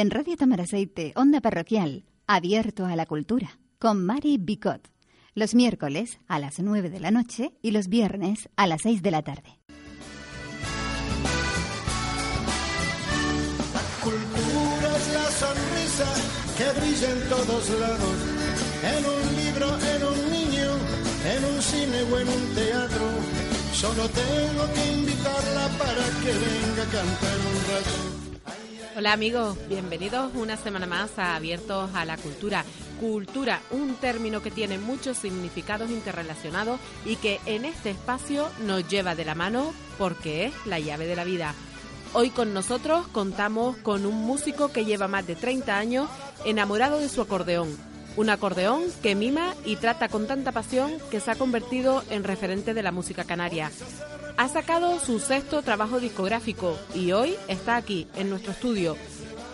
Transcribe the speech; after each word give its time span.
en 0.00 0.10
Radio 0.10 0.36
Tamaraceite, 0.36 1.12
Onda 1.16 1.40
Parroquial, 1.40 2.04
abierto 2.28 2.86
a 2.86 2.94
la 2.94 3.04
cultura, 3.04 3.58
con 3.80 4.04
Mari 4.04 4.38
Bicot, 4.38 4.88
los 5.34 5.56
miércoles 5.56 6.20
a 6.28 6.38
las 6.38 6.60
9 6.60 6.88
de 6.88 7.00
la 7.00 7.10
noche 7.10 7.52
y 7.62 7.72
los 7.72 7.88
viernes 7.88 8.48
a 8.54 8.68
las 8.68 8.82
6 8.82 9.02
de 9.02 9.10
la 9.10 9.22
tarde. 9.22 9.58
La 13.74 13.82
cultura 14.04 14.96
es 14.96 15.14
la 15.14 15.30
sonrisa 15.32 16.14
que 16.56 16.80
brilla 16.80 17.10
en 17.10 17.28
todos 17.28 17.70
lados, 17.80 18.16
en 18.84 19.04
un 19.04 19.36
libro, 19.36 19.66
en 19.66 20.02
un 20.04 20.30
niño, 20.30 20.70
en 21.26 21.44
un 21.44 21.60
cine 21.60 22.02
o 22.02 22.18
en 22.20 22.28
un 22.28 22.54
teatro. 22.54 23.04
Solo 23.72 24.08
tengo 24.08 24.72
que 24.74 24.92
invitarla 24.92 25.68
para 25.76 26.04
que 26.22 26.32
venga 26.32 26.82
a 26.82 26.86
cantar 26.86 27.38
un 27.38 27.58
rato. 27.72 28.27
Hola 28.98 29.12
amigos, 29.12 29.56
bienvenidos 29.68 30.34
una 30.34 30.56
semana 30.56 30.84
más 30.84 31.20
a 31.20 31.36
Abiertos 31.36 31.88
a 31.94 32.04
la 32.04 32.16
Cultura. 32.16 32.64
Cultura, 32.98 33.60
un 33.70 33.94
término 33.94 34.42
que 34.42 34.50
tiene 34.50 34.76
muchos 34.76 35.18
significados 35.18 35.88
interrelacionados 35.88 36.80
y 37.04 37.14
que 37.14 37.38
en 37.46 37.64
este 37.64 37.90
espacio 37.90 38.48
nos 38.66 38.88
lleva 38.88 39.14
de 39.14 39.24
la 39.24 39.36
mano 39.36 39.72
porque 39.98 40.46
es 40.46 40.54
la 40.66 40.80
llave 40.80 41.06
de 41.06 41.14
la 41.14 41.22
vida. 41.22 41.54
Hoy 42.12 42.30
con 42.30 42.52
nosotros 42.52 43.06
contamos 43.12 43.76
con 43.76 44.04
un 44.04 44.16
músico 44.16 44.72
que 44.72 44.84
lleva 44.84 45.06
más 45.06 45.24
de 45.28 45.36
30 45.36 45.78
años 45.78 46.10
enamorado 46.44 46.98
de 46.98 47.08
su 47.08 47.20
acordeón. 47.20 47.68
Un 48.16 48.30
acordeón 48.30 48.82
que 49.00 49.14
mima 49.14 49.54
y 49.64 49.76
trata 49.76 50.08
con 50.08 50.26
tanta 50.26 50.50
pasión 50.50 50.90
que 51.08 51.20
se 51.20 51.30
ha 51.30 51.36
convertido 51.36 52.02
en 52.10 52.24
referente 52.24 52.74
de 52.74 52.82
la 52.82 52.90
música 52.90 53.22
canaria. 53.22 53.70
Ha 54.38 54.46
sacado 54.46 55.00
su 55.00 55.18
sexto 55.18 55.62
trabajo 55.62 55.98
discográfico 55.98 56.78
y 56.94 57.10
hoy 57.10 57.34
está 57.48 57.74
aquí, 57.74 58.06
en 58.14 58.30
nuestro 58.30 58.52
estudio. 58.52 58.96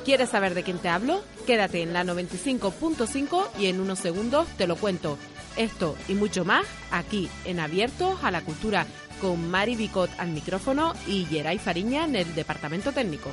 ¿Quieres 0.04 0.28
saber 0.28 0.52
de 0.52 0.62
quién 0.62 0.76
te 0.76 0.90
hablo? 0.90 1.22
Quédate 1.46 1.80
en 1.80 1.94
la 1.94 2.04
95.5 2.04 3.46
y 3.58 3.68
en 3.68 3.80
unos 3.80 3.98
segundos 3.98 4.46
te 4.58 4.66
lo 4.66 4.76
cuento. 4.76 5.16
Esto 5.56 5.96
y 6.06 6.12
mucho 6.12 6.44
más 6.44 6.66
aquí 6.90 7.30
en 7.46 7.60
Abiertos 7.60 8.22
a 8.22 8.30
la 8.30 8.42
Cultura 8.42 8.86
con 9.22 9.50
Mari 9.50 9.74
Bicot 9.74 10.10
al 10.18 10.28
micrófono 10.28 10.92
y 11.06 11.24
Geray 11.24 11.56
Fariña 11.56 12.04
en 12.04 12.16
el 12.16 12.34
departamento 12.34 12.92
técnico. 12.92 13.30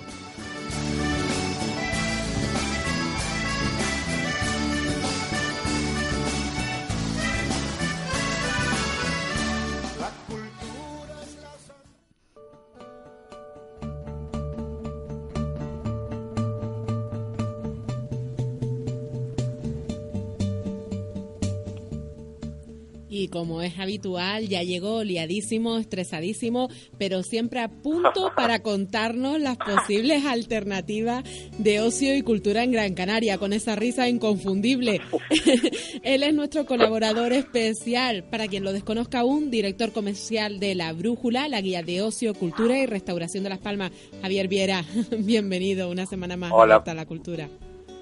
Y 23.22 23.28
como 23.28 23.62
es 23.62 23.78
habitual, 23.78 24.48
ya 24.48 24.64
llegó 24.64 25.04
liadísimo, 25.04 25.78
estresadísimo, 25.78 26.70
pero 26.98 27.22
siempre 27.22 27.60
a 27.60 27.68
punto 27.68 28.32
para 28.36 28.64
contarnos 28.64 29.40
las 29.40 29.58
posibles 29.58 30.26
alternativas 30.26 31.24
de 31.60 31.82
ocio 31.82 32.16
y 32.16 32.24
cultura 32.24 32.64
en 32.64 32.72
Gran 32.72 32.96
Canaria, 32.96 33.38
con 33.38 33.54
esa 33.54 33.76
risa 33.76 34.10
inconfundible. 34.10 35.02
Él 36.02 36.24
es 36.24 36.34
nuestro 36.34 36.66
colaborador 36.66 37.32
especial, 37.32 38.24
para 38.24 38.48
quien 38.48 38.64
lo 38.64 38.74
desconozca 38.74 39.20
aún, 39.20 39.52
director 39.52 39.92
comercial 39.92 40.60
de 40.60 40.74
La 40.74 40.92
Brújula, 40.92 41.48
la 41.48 41.62
guía 41.62 41.84
de 41.84 42.02
ocio, 42.02 42.34
cultura 42.34 42.80
y 42.80 42.88
restauración 42.88 43.44
de 43.44 43.52
Las 43.52 43.60
Palmas. 43.60 43.92
Javier 44.24 44.48
Viera, 44.48 44.84
bienvenido 45.20 45.92
una 45.92 46.08
semana 46.08 46.38
más 46.38 46.52
Hola. 46.52 46.82
a 46.84 46.94
la 46.96 47.06
cultura. 47.06 47.48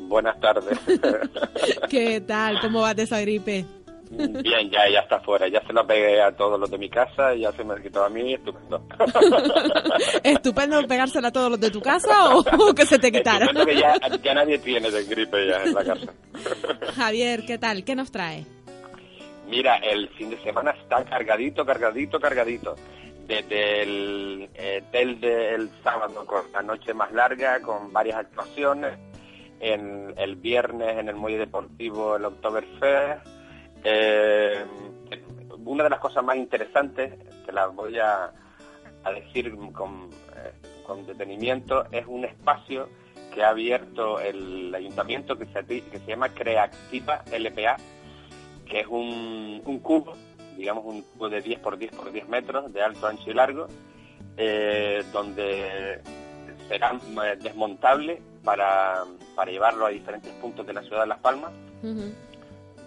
Buenas 0.08 0.40
tardes. 0.40 0.80
¿Qué 1.90 2.22
tal? 2.22 2.62
¿Cómo 2.62 2.82
va 2.82 2.94
de 2.94 3.04
esa 3.04 3.20
gripe? 3.20 3.66
Bien, 4.42 4.70
ya, 4.72 4.90
ya 4.92 5.00
está 5.02 5.20
fuera. 5.20 5.48
Ya 5.48 5.62
se 5.66 5.74
lo 5.74 5.86
pegué 5.86 6.22
a 6.22 6.32
todos 6.36 6.60
los 6.60 6.70
de 6.70 6.78
mi 6.78 6.90
casa, 6.90 7.36
ya 7.36 7.52
se 7.52 7.64
me 7.64 7.80
quitó 7.82 8.04
a 8.04 8.10
mí, 8.10 8.34
estupendo. 8.34 8.84
¿Estupendo 10.24 10.88
pegársela 10.88 11.28
a 11.28 11.32
todos 11.32 11.52
los 11.52 11.60
de 11.60 11.70
tu 11.70 11.82
casa 11.82 12.36
o, 12.36 12.40
o 12.40 12.74
que 12.76 12.86
se 12.86 12.98
te 12.98 13.12
quitara? 13.12 13.48
Que 13.66 13.76
ya, 13.76 13.96
ya 14.24 14.34
nadie 14.34 14.58
tiene 14.60 14.90
de 14.90 15.04
gripe 15.06 15.48
ya 15.48 15.64
en 15.64 15.74
la 15.74 15.84
casa. 15.84 16.14
Javier, 16.96 17.46
¿qué 17.46 17.58
tal? 17.58 17.84
¿Qué 17.84 17.96
nos 17.96 18.12
trae? 18.12 18.46
Mira, 19.48 19.78
el 19.78 20.10
fin 20.10 20.30
de 20.30 20.42
semana 20.44 20.72
está 20.72 21.04
cargadito, 21.06 21.66
cargadito, 21.66 22.20
cargadito. 22.20 22.76
Desde 23.28 23.84
el, 23.84 24.50
eh, 24.56 24.84
del 24.92 25.20
del 25.20 25.70
sábado 25.84 26.26
con 26.26 26.52
la 26.52 26.64
noche 26.64 26.94
más 26.96 27.12
larga, 27.12 27.62
con 27.62 27.94
varias 27.94 28.18
actuaciones. 28.18 28.98
En 29.60 30.14
el 30.18 30.36
viernes 30.36 30.98
en 30.98 31.10
el 31.10 31.16
Muelle 31.16 31.38
Deportivo 31.40 32.16
el 32.16 32.26
Oktoberfest. 32.26 33.39
Eh, 33.84 34.66
una 35.66 35.84
de 35.84 35.90
las 35.90 36.00
cosas 36.00 36.24
más 36.24 36.36
interesantes, 36.36 37.14
que 37.46 37.52
las 37.52 37.74
voy 37.74 37.98
a, 38.00 38.32
decir 39.14 39.56
con, 39.72 40.10
eh, 40.36 40.52
con 40.86 41.06
detenimiento, 41.06 41.86
es 41.92 42.06
un 42.08 42.26
espacio 42.26 42.90
que 43.34 43.44
ha 43.44 43.50
abierto 43.50 44.20
el 44.20 44.74
ayuntamiento 44.74 45.38
que 45.38 45.46
se, 45.46 45.64
que 45.66 46.00
se 46.00 46.06
llama 46.06 46.30
Creativa 46.30 47.24
LPA, 47.32 47.78
que 48.66 48.82
es 48.82 48.88
un, 48.88 49.62
un 49.66 49.80
cubo, 49.80 50.14
digamos 50.58 50.86
un 50.86 51.02
cubo 51.02 51.30
de 51.30 51.42
10 51.42 51.60
por 51.60 51.78
10 51.78 51.92
por 51.96 52.12
10 52.12 52.28
metros 52.28 52.74
de 52.74 52.82
alto, 52.82 53.08
ancho 53.08 53.30
y 53.30 53.34
largo, 53.34 53.68
eh, 54.38 55.04
donde 55.12 56.02
será 56.68 57.00
desmontable 57.42 58.22
para, 58.44 59.04
para 59.36 59.52
llevarlo 59.52 59.86
a 59.86 59.90
diferentes 59.90 60.32
puntos 60.34 60.66
de 60.66 60.74
la 60.74 60.82
ciudad 60.82 61.02
de 61.02 61.08
Las 61.08 61.20
Palmas. 61.20 61.52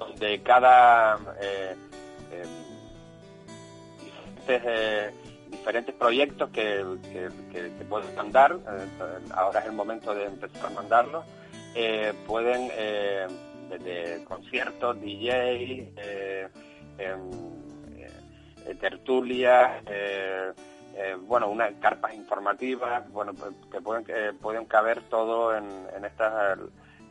Donde 0.08 0.42
cada 0.42 1.18
eh, 1.40 1.76
eh, 2.30 2.44
diferentes, 4.04 4.62
eh, 4.66 5.14
diferentes 5.46 5.94
proyectos 5.94 6.50
que, 6.50 6.84
que, 7.12 7.28
que- 7.52 7.84
pueden 7.84 8.14
mandar, 8.14 8.52
eh, 8.52 8.88
ahora 9.34 9.60
es 9.60 9.66
el 9.66 9.72
momento 9.72 10.14
de 10.14 10.24
empezar 10.24 10.66
a 10.66 10.70
mandarlos, 10.70 11.24
eh, 11.74 12.12
pueden 12.26 12.70
eh, 12.72 13.26
desde 13.68 14.24
conciertos, 14.24 15.00
DJ, 15.00 15.92
eh, 15.96 16.48
em, 16.98 17.30
eh, 18.66 18.74
tertulias, 18.80 19.82
eh, 19.86 20.52
eh, 20.94 21.16
bueno, 21.20 21.48
unas 21.48 21.72
carpas 21.80 22.14
informativas, 22.14 23.10
bueno, 23.12 23.32
pues, 23.34 23.52
que 23.70 23.80
pueden, 23.80 24.04
que 24.04 24.32
pueden 24.40 24.64
caber 24.66 25.02
todo 25.08 25.56
en 25.56 26.04
estas 26.04 26.58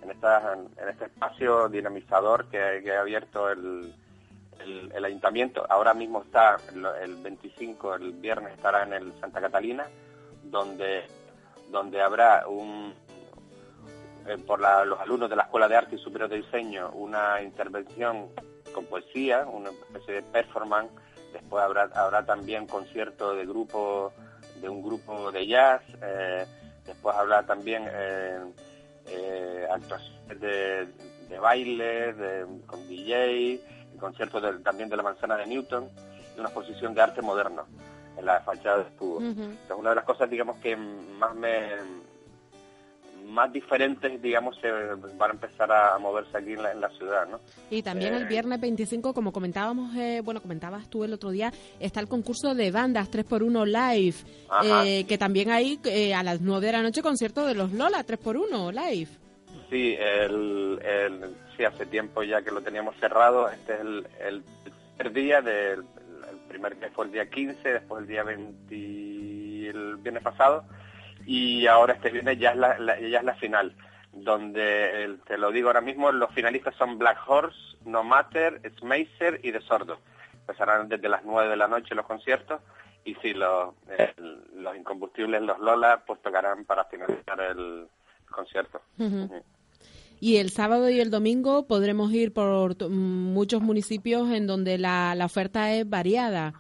en, 0.02 0.12
esta, 0.12 0.54
en 0.54 0.90
este 0.90 1.06
espacio 1.06 1.70
dinamizador 1.70 2.48
que, 2.50 2.92
ha 2.92 3.02
abierto 3.02 3.50
el, 3.50 3.94
el, 4.94 5.06
ayuntamiento. 5.06 5.66
Ahora 5.70 5.94
mismo 5.94 6.24
está 6.24 6.58
el, 6.74 6.86
el 7.04 7.16
25, 7.18 7.96
el 7.96 8.12
viernes 8.14 8.54
estará 8.54 8.84
en 8.84 8.94
el 8.94 9.14
Santa 9.20 9.42
Catalina, 9.42 9.86
donde, 10.44 11.04
donde 11.70 12.02
habrá 12.02 12.48
un 12.48 12.94
eh, 14.28 14.38
por 14.38 14.60
los 14.60 15.00
alumnos 15.00 15.30
de 15.30 15.36
la 15.36 15.44
Escuela 15.44 15.68
de 15.68 15.76
Arte 15.76 15.96
y 15.96 15.98
Superior 15.98 16.30
de 16.30 16.38
Diseño 16.38 16.92
una 16.92 17.42
intervención 17.42 18.30
con 18.72 18.86
poesía, 18.86 19.46
una 19.48 19.72
especie 19.72 20.16
de 20.16 20.22
performance. 20.22 20.92
Después 21.34 21.64
habrá, 21.64 21.90
habrá 21.96 22.24
también 22.24 22.68
concierto 22.68 23.34
de 23.34 23.46
grupo, 23.46 24.14
de 24.62 24.70
un 24.70 24.84
grupo 24.84 25.32
de 25.32 25.48
jazz. 25.48 25.82
eh, 26.02 26.46
después 26.86 27.16
habrá 27.16 27.44
también 27.46 27.88
eh, 27.92 28.40
eh, 29.08 29.66
actuaciones 29.72 30.40
de, 30.40 30.88
de 31.30 31.40
baile, 31.40 32.14
de- 32.14 32.46
con 32.66 32.88
DJ, 32.88 33.60
conciertos 34.00 34.42
del- 34.42 34.64
también 34.64 34.90
de 34.90 34.98
la 34.98 35.04
Manzana 35.04 35.38
de 35.38 35.46
Newton 35.48 35.90
y 36.36 36.40
una 36.40 36.50
exposición 36.50 36.94
de 36.94 37.02
arte 37.02 37.22
moderno 37.22 37.66
en 38.18 38.26
la 38.26 38.42
fachada 38.42 38.78
del 38.80 38.88
escudo. 38.88 39.18
Ujú. 39.18 39.30
Entonces, 39.42 39.76
una 39.78 39.90
de 39.92 39.96
las 39.96 40.06
cosas, 40.06 40.30
digamos, 40.30 40.58
que 40.58 40.76
más 40.76 41.34
me 41.36 41.70
más 43.32 43.52
diferentes, 43.54 44.22
digamos, 44.22 44.58
se 44.60 44.70
van 44.72 45.32
a 45.32 45.34
empezar 45.34 45.72
a 45.72 45.98
moverse 45.98 46.38
aquí 46.38 46.54
en 46.54 46.62
la, 46.64 46.72
en 46.72 46.82
la 46.82 46.90
ciudad, 46.90 47.28
¿no? 47.30 47.40
Y 47.70 47.82
también 47.82 48.14
el 48.14 48.24
Eh, 48.24 48.28
viernes 48.28 48.60
25, 48.62 49.14
como 49.14 49.32
comentábamos, 49.32 49.96
eh, 49.96 50.22
bueno, 50.24 50.42
comentabas 50.42 50.90
tú 50.90 51.04
el 51.04 51.14
otro 51.14 51.30
día, 51.32 51.52
está 51.80 52.00
el 52.02 52.08
concurso 52.08 52.54
de 52.54 52.72
bandas 52.72 53.10
3x1 53.10 53.66
Live, 53.66 54.16
eh, 54.86 55.06
que 55.08 55.18
también 55.18 55.50
hay 55.50 55.80
eh, 55.86 56.14
a 56.14 56.24
las 56.24 56.42
9 56.42 56.66
de 56.68 56.72
la 56.74 56.82
noche 56.82 57.02
concierto 57.02 57.46
de 57.46 57.56
los 57.56 57.72
Lola 57.72 58.06
3x1 58.06 58.72
Live. 58.74 59.10
Sí, 59.70 59.96
el, 59.98 60.80
el- 60.84 61.36
sí, 61.56 61.64
hace 61.64 61.86
tiempo 61.86 62.24
ya 62.24 62.42
que 62.42 62.52
lo 62.52 62.62
teníamos 62.62 62.96
cerrado. 63.00 63.50
Este 63.50 63.74
es 63.76 63.80
el, 63.80 64.08
el 64.28 64.44
tercer 64.98 65.14
día, 65.14 65.42
del, 65.42 65.80
el 66.30 66.38
primer 66.50 66.78
día 66.78 66.90
fue 66.94 67.06
el 67.06 67.12
día 67.14 67.30
15, 67.30 67.72
después 67.74 68.02
el 68.02 68.08
día 68.08 68.24
20, 68.24 68.76
el 69.70 69.96
viernes 69.98 70.24
pasado, 70.24 70.66
y 71.26 71.68
ahora 71.68 71.94
este 71.94 72.10
viernes 72.10 72.40
ya 72.40 72.52
es 72.52 72.58
la, 72.58 72.78
la- 72.80 73.00
ya 73.00 73.20
es 73.20 73.24
la 73.26 73.36
final, 73.36 73.76
donde, 74.14 75.04
el- 75.04 75.20
te 75.22 75.38
lo 75.38 75.52
digo 75.52 75.68
ahora 75.70 75.82
mismo, 75.82 76.12
los 76.12 76.32
finalistas 76.34 76.76
son 76.76 76.98
Black 76.98 77.18
Horse, 77.28 77.58
No 77.86 78.04
Matter, 78.04 78.62
Smacer 78.80 79.40
y 79.44 79.52
The 79.52 79.62
Sordo. 79.62 80.00
Empezarán 80.42 80.90
desde 80.90 81.08
las 81.10 81.24
9 81.24 81.50
de 81.50 81.56
la 81.56 81.68
noche 81.68 81.96
los 81.96 82.06
conciertos, 82.06 82.62
y 83.06 83.16
sí, 83.16 83.34
los, 83.34 83.74
los 84.56 84.76
incombustibles, 84.78 85.42
los 85.42 85.60
Lola, 85.60 86.04
pues 86.06 86.22
tocarán 86.22 86.66
para 86.66 86.86
finalizar 86.86 87.40
el, 87.40 87.88
conciertos. 88.30 88.82
Y 90.20 90.38
el 90.38 90.52
sábado 90.52 90.88
y 90.90 91.00
el 91.00 91.10
domingo 91.10 91.66
podremos 91.66 92.14
ir 92.14 92.32
por 92.32 92.76
muchos 92.90 93.62
municipios 93.62 94.30
en 94.30 94.46
donde 94.46 94.78
la, 94.78 95.16
la 95.16 95.26
oferta 95.26 95.74
es 95.74 95.90
variada. 95.90 96.54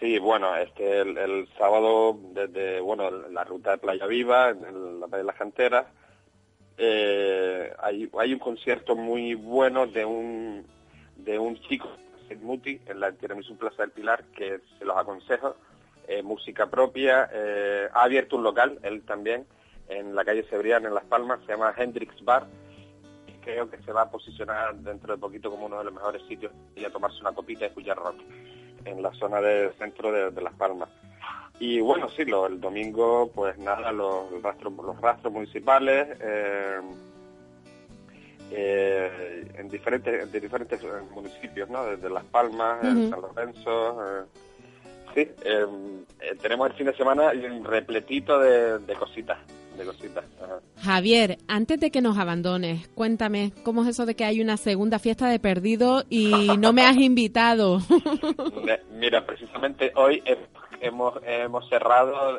Sí, 0.00 0.18
bueno, 0.18 0.54
es 0.56 0.70
que 0.72 1.00
el, 1.00 1.48
sábado 1.58 2.16
desde, 2.32 2.80
bueno, 2.80 3.10
la 3.10 3.42
ruta 3.42 3.72
de 3.72 3.78
Playa 3.78 4.06
Viva, 4.06 4.50
en 4.50 5.00
la 5.00 5.08
de 5.08 5.24
las 5.24 5.34
Canteras, 5.34 5.86
eh, 6.76 7.72
hay, 7.78 8.08
hay 8.16 8.32
un 8.32 8.38
concierto 8.38 8.94
muy 8.94 9.34
bueno 9.34 9.88
de 9.88 10.04
un, 10.04 10.64
de 11.16 11.36
un 11.36 11.58
chico, 11.62 11.88
Muti, 12.40 12.80
en 12.86 13.00
la 13.00 13.10
Tiramisu 13.10 13.56
Plaza 13.56 13.82
del 13.82 13.90
Pilar, 13.90 14.22
que 14.36 14.60
se 14.78 14.84
los 14.84 14.96
aconsejo, 14.96 15.56
eh, 16.06 16.22
música 16.22 16.70
propia, 16.70 17.28
eh, 17.32 17.88
ha 17.92 18.02
abierto 18.04 18.36
un 18.36 18.44
local, 18.44 18.78
él 18.82 19.02
también, 19.02 19.46
en 19.88 20.14
la 20.14 20.24
calle 20.24 20.44
Cebrián, 20.44 20.86
en 20.86 20.94
Las 20.94 21.04
Palmas, 21.06 21.40
se 21.44 21.52
llama 21.52 21.74
Hendrix 21.76 22.22
Bar, 22.22 22.46
creo 23.42 23.68
que 23.68 23.78
se 23.82 23.92
va 23.92 24.02
a 24.02 24.10
posicionar 24.10 24.76
dentro 24.76 25.14
de 25.14 25.20
poquito 25.20 25.50
como 25.50 25.66
uno 25.66 25.78
de 25.78 25.84
los 25.84 25.94
mejores 25.94 26.22
sitios 26.28 26.52
y 26.76 26.84
a 26.84 26.90
tomarse 26.90 27.20
una 27.20 27.32
copita 27.32 27.64
y 27.64 27.68
escuchar 27.68 27.96
rock 27.96 28.16
en 28.88 29.02
la 29.02 29.12
zona 29.14 29.40
del 29.40 29.72
centro 29.74 30.12
de, 30.12 30.40
Las 30.42 30.54
Palmas. 30.54 30.88
Y 31.60 31.80
bueno, 31.80 32.08
sí, 32.08 32.24
lo, 32.24 32.46
el 32.46 32.60
domingo, 32.60 33.30
pues 33.34 33.58
nada, 33.58 33.90
los 33.92 34.42
rastros, 34.42 34.72
los 34.74 35.00
rastros 35.00 35.32
municipales, 35.32 36.16
eh, 36.20 36.80
eh, 38.50 39.52
en 39.56 39.68
diferentes 39.68 40.30
de 40.30 40.40
diferentes 40.40 40.80
municipios, 41.12 41.68
¿no? 41.68 41.84
Desde 41.84 42.08
Las 42.08 42.24
Palmas, 42.24 42.80
San 42.80 43.10
Lorenzo. 43.10 44.04
Eh, 44.04 44.24
sí, 45.14 45.28
tenemos 46.40 46.70
el 46.70 46.76
fin 46.76 46.86
de 46.86 46.94
semana 46.94 47.32
repletito 47.64 48.38
de 48.38 48.94
cositas 48.94 49.38
de 49.78 49.84
cositas. 49.84 50.24
Javier, 50.76 51.38
antes 51.48 51.80
de 51.80 51.90
que 51.90 52.00
nos 52.00 52.18
abandones, 52.18 52.88
cuéntame, 52.88 53.52
¿cómo 53.62 53.82
es 53.82 53.88
eso 53.88 54.06
de 54.06 54.14
que 54.14 54.24
hay 54.24 54.40
una 54.40 54.56
segunda 54.56 54.98
fiesta 54.98 55.28
de 55.28 55.38
perdido 55.38 56.04
y 56.10 56.32
no 56.58 56.72
me 56.72 56.82
has 56.82 56.96
invitado? 56.96 57.80
Mira, 58.92 59.24
precisamente 59.24 59.92
hoy 59.94 60.22
hemos, 60.80 61.14
hemos 61.24 61.68
cerrado, 61.68 62.38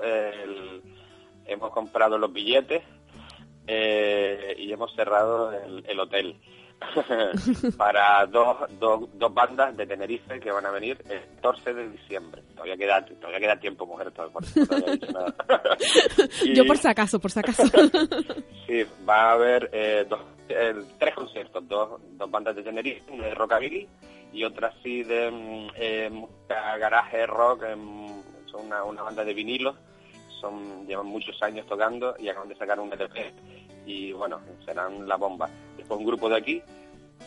hemos 1.46 1.72
comprado 1.72 2.18
los 2.18 2.32
billetes 2.32 2.84
eh, 3.68 4.56
y 4.58 4.72
hemos 4.72 4.94
cerrado 4.96 5.52
el 5.52 6.00
hotel. 6.00 6.36
para 7.78 8.26
dos, 8.26 8.58
dos, 8.80 9.10
dos, 9.14 9.34
bandas 9.34 9.76
de 9.76 9.86
Tenerife 9.86 10.40
que 10.40 10.52
van 10.52 10.66
a 10.66 10.72
venir 10.72 10.98
el 11.10 11.20
14 11.36 11.74
de 11.74 11.90
diciembre. 11.90 12.42
Todavía 12.54 12.78
queda, 12.78 13.06
todavía 13.06 13.40
queda 13.40 13.60
tiempo, 13.60 13.86
mujer, 13.86 14.12
Yo 16.54 16.66
por 16.66 16.78
si 16.78 16.88
acaso, 16.88 17.20
por 17.20 17.32
si 17.32 17.40
acaso. 17.40 17.64
sí, 18.68 18.86
va 19.08 19.30
a 19.30 19.32
haber 19.34 19.70
eh, 19.74 20.06
dos, 20.10 20.22
tres 20.48 21.16
conciertos, 21.16 21.68
dos, 21.68 22.02
dos 22.12 22.32
bandas 22.32 22.56
de 22.56 22.64
Tenerife, 22.64 23.12
una 23.12 23.28
de 23.28 23.36
rockabilly 23.36 23.88
y 24.32 24.44
otra 24.44 24.72
sí 24.82 25.04
de 25.04 25.30
mm, 25.30 25.68
eh, 25.76 26.10
garaje 26.48 27.28
rock, 27.28 27.64
em, 27.64 28.08
son 28.46 28.68
una, 28.68 28.84
una 28.84 29.04
banda 29.04 29.24
de 29.24 29.34
vinilos 29.34 29.76
son 30.40 30.88
llevan 30.88 31.08
muchos 31.08 31.42
años 31.42 31.66
tocando 31.68 32.16
y 32.18 32.30
acaban 32.30 32.50
de 32.50 32.56
sacar 32.56 32.80
un 32.80 32.92
EP 32.94 33.34
y 33.86 34.12
bueno, 34.12 34.40
serán 34.66 35.08
la 35.08 35.18
bomba. 35.18 35.50
Después 35.90 36.02
un 36.02 36.06
grupo 36.06 36.30
de 36.30 36.38
aquí, 36.38 36.62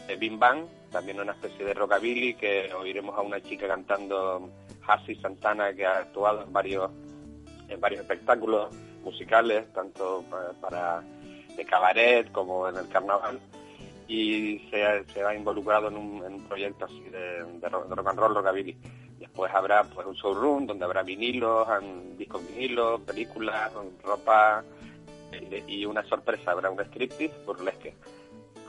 de 0.07 0.15
Bim 0.15 0.39
Bang, 0.39 0.67
también 0.93 1.19
una 1.19 1.33
especie 1.33 1.65
de 1.65 1.75
rockabilly 1.75 2.35
que 2.35 2.73
oiremos 2.73 3.19
a 3.19 3.21
una 3.21 3.41
chica 3.43 3.67
cantando 3.67 4.51
Hassi 4.87 5.17
Santana 5.17 5.75
que 5.75 5.85
ha 5.85 5.99
actuado 5.99 6.45
en 6.45 6.53
varios 6.53 6.89
en 7.69 7.81
varios 7.81 8.03
espectáculos 8.03 8.73
musicales, 9.03 9.65
tanto 9.73 10.25
para 10.61 11.03
de 11.57 11.65
cabaret 11.65 12.31
como 12.31 12.69
en 12.69 12.77
el 12.77 12.89
carnaval 12.89 13.41
y 14.07 14.61
se, 14.71 14.85
ha 14.85 15.35
involucrado 15.35 15.89
en 15.89 15.97
un, 15.97 16.47
proyecto 16.47 16.85
así 16.85 17.03
de, 17.11 17.43
de, 17.59 17.69
rock 17.69 18.07
and 18.07 18.19
roll, 18.21 18.33
rockabilly. 18.37 18.77
Después 19.19 19.53
habrá 19.53 19.83
pues 19.83 20.07
un 20.07 20.15
showroom 20.15 20.69
donde 20.69 20.85
habrá 20.85 21.03
vinilos, 21.03 21.67
discos 22.17 22.47
vinilos, 22.47 23.01
películas, 23.01 23.73
ropa 24.05 24.63
y, 25.67 25.85
una 25.85 26.05
sorpresa, 26.05 26.53
habrá 26.53 26.71
un 26.71 26.79
striptease 26.79 27.35
burlesque 27.45 27.97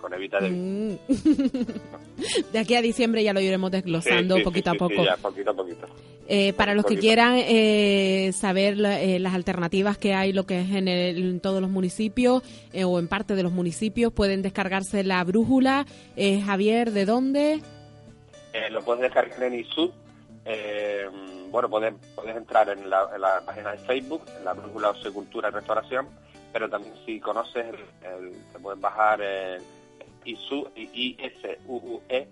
con 0.03 0.13
Evita 0.13 0.39
de 0.39 0.51
mm. 0.51 0.97
De 2.51 2.59
aquí 2.59 2.75
a 2.75 2.81
diciembre 2.81 3.23
ya 3.23 3.33
lo 3.33 3.39
iremos 3.39 3.71
desglosando 3.71 4.38
poquito, 4.44 4.69
a 4.69 4.73
poco. 4.75 5.03
poquito 5.21 5.50
a 5.50 5.53
poquito. 5.55 5.88
Eh, 6.27 6.53
para 6.53 6.75
los 6.75 6.85
que 6.85 6.97
quieran 6.97 7.35
eh, 7.38 8.31
saber 8.33 8.77
eh, 8.85 9.19
las 9.19 9.33
alternativas 9.33 9.97
que 9.97 10.13
hay, 10.13 10.31
lo 10.31 10.45
que 10.45 10.61
es 10.61 10.71
en, 10.71 10.88
en 10.88 11.39
todos 11.39 11.61
los 11.61 11.69
municipios 11.69 12.44
o 12.85 13.00
en 13.00 13.07
parte 13.07 13.35
de 13.35 13.44
los 13.44 13.51
municipios, 13.51 14.13
pueden 14.13 14.41
descargarse 14.41 15.03
la 15.03 15.23
brújula. 15.23 15.85
Javier, 16.15 16.91
¿de 16.91 17.06
dónde? 17.06 17.61
lo 18.69 18.83
puedes 18.83 19.01
descargar 19.01 19.41
en 19.44 19.61
ISUD 19.61 19.89
eh, 20.45 21.09
bueno, 21.49 21.69
puedes, 21.69 21.94
puedes 22.15 22.35
entrar 22.35 22.69
en 22.69 22.89
la, 22.89 23.41
página 23.45 23.71
de 23.71 23.77
Facebook, 23.79 24.23
en 24.38 24.45
la 24.45 24.53
brújula 24.53 24.94
Cultura 25.13 25.49
y 25.49 25.51
Restauración, 25.51 26.07
pero 26.51 26.69
también 26.69 26.94
si 27.06 27.19
conoces, 27.19 27.65
el, 28.01 28.31
te 28.51 28.59
puedes 28.59 28.81
bajar 28.81 29.21
el 29.21 29.61
ISU, 30.25 30.67
I-S-U-U-E, 30.75 32.27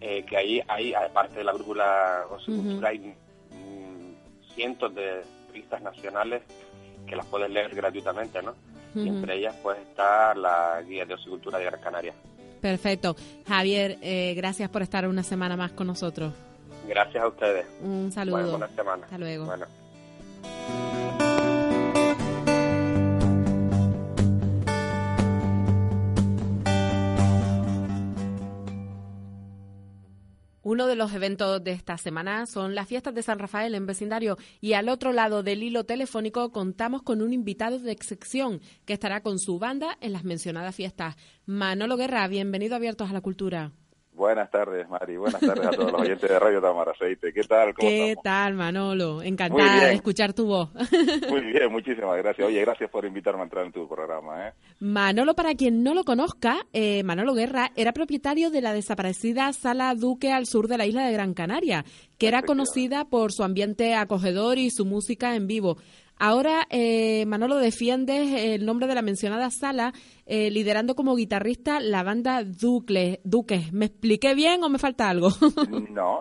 eh, 0.00 0.24
que 0.28 0.36
ahí, 0.36 0.62
ahí, 0.68 0.94
aparte 0.94 1.38
de 1.38 1.44
la 1.44 1.52
brújula 1.52 2.24
Cultura, 2.44 2.88
hay 2.88 2.98
mm, 2.98 4.54
cientos 4.54 4.94
de 4.94 5.22
revistas 5.48 5.82
nacionales 5.82 6.42
que 7.06 7.16
las 7.16 7.26
puedes 7.26 7.50
leer 7.50 7.74
gratuitamente, 7.74 8.42
¿no? 8.42 8.54
Y 8.94 9.06
entre 9.06 9.36
ellas 9.36 9.54
pues 9.62 9.78
está 9.78 10.34
la 10.34 10.82
guía 10.82 11.04
de 11.04 11.14
osicultura 11.14 11.58
de 11.58 11.64
Gran 11.64 11.80
Canaria. 11.80 12.12
Perfecto. 12.60 13.16
Javier, 13.46 13.98
eh, 14.02 14.34
gracias 14.36 14.68
por 14.68 14.82
estar 14.82 15.06
una 15.06 15.22
semana 15.22 15.56
más 15.56 15.72
con 15.72 15.86
nosotros. 15.86 16.32
Gracias 16.86 17.22
a 17.22 17.28
ustedes. 17.28 17.66
Un 17.82 18.10
saludo. 18.12 18.50
buena 18.50 18.68
semana. 18.68 19.04
Hasta 19.04 19.18
luego. 19.18 19.46
Bueno. 19.46 19.66
Uno 30.70 30.86
de 30.86 30.94
los 30.94 31.12
eventos 31.12 31.64
de 31.64 31.72
esta 31.72 31.98
semana 31.98 32.46
son 32.46 32.76
las 32.76 32.86
fiestas 32.86 33.12
de 33.12 33.24
San 33.24 33.40
Rafael 33.40 33.74
en 33.74 33.86
vecindario 33.86 34.38
y 34.60 34.74
al 34.74 34.88
otro 34.88 35.12
lado 35.12 35.42
del 35.42 35.64
hilo 35.64 35.82
telefónico 35.82 36.52
contamos 36.52 37.02
con 37.02 37.22
un 37.22 37.32
invitado 37.32 37.80
de 37.80 37.90
excepción 37.90 38.60
que 38.84 38.92
estará 38.92 39.20
con 39.20 39.40
su 39.40 39.58
banda 39.58 39.98
en 40.00 40.12
las 40.12 40.22
mencionadas 40.22 40.76
fiestas. 40.76 41.16
Manolo 41.44 41.96
Guerra, 41.96 42.28
bienvenido 42.28 42.74
a 42.74 42.76
Abiertos 42.76 43.10
a 43.10 43.12
la 43.12 43.20
Cultura. 43.20 43.72
Buenas 44.20 44.50
tardes, 44.50 44.86
Mari. 44.86 45.16
Buenas 45.16 45.40
tardes 45.40 45.66
a 45.66 45.70
todos 45.70 45.92
los 45.92 46.02
oyentes 46.02 46.28
de 46.28 46.38
Radio 46.38 46.60
Tamaraceite. 46.60 47.32
¿Qué 47.32 47.42
tal? 47.44 47.74
¿Qué 47.74 48.14
tal, 48.22 48.52
Manolo? 48.52 49.22
Encantada 49.22 49.86
de 49.86 49.94
escuchar 49.94 50.34
tu 50.34 50.44
voz. 50.44 50.68
Muy 51.30 51.40
bien, 51.40 51.72
muchísimas 51.72 52.18
gracias. 52.18 52.46
Oye, 52.46 52.60
gracias 52.60 52.90
por 52.90 53.06
invitarme 53.06 53.40
a 53.40 53.44
entrar 53.44 53.64
en 53.64 53.72
tu 53.72 53.88
programa. 53.88 54.48
¿eh? 54.48 54.52
Manolo, 54.78 55.32
para 55.34 55.54
quien 55.54 55.82
no 55.82 55.94
lo 55.94 56.04
conozca, 56.04 56.66
eh, 56.74 57.02
Manolo 57.02 57.32
Guerra 57.32 57.70
era 57.76 57.94
propietario 57.94 58.50
de 58.50 58.60
la 58.60 58.74
desaparecida 58.74 59.54
Sala 59.54 59.94
Duque 59.94 60.30
al 60.30 60.44
sur 60.44 60.68
de 60.68 60.76
la 60.76 60.84
isla 60.84 61.06
de 61.06 61.14
Gran 61.14 61.32
Canaria, 61.32 61.86
que 62.18 62.28
era 62.28 62.42
conocida 62.42 63.06
por 63.06 63.32
su 63.32 63.42
ambiente 63.42 63.94
acogedor 63.94 64.58
y 64.58 64.68
su 64.68 64.84
música 64.84 65.34
en 65.34 65.46
vivo. 65.46 65.78
Ahora, 66.22 66.66
eh, 66.68 67.24
Manolo, 67.24 67.56
defiende 67.56 68.54
el 68.54 68.66
nombre 68.66 68.86
de 68.86 68.94
la 68.94 69.00
mencionada 69.00 69.48
sala, 69.48 69.94
eh, 70.26 70.50
liderando 70.50 70.94
como 70.94 71.16
guitarrista 71.16 71.80
la 71.80 72.02
banda 72.02 72.44
Duque. 72.44 73.22
Duque. 73.24 73.70
¿Me 73.72 73.86
expliqué 73.86 74.34
bien 74.34 74.62
o 74.62 74.68
me 74.68 74.78
falta 74.78 75.08
algo? 75.08 75.30
no, 75.90 76.20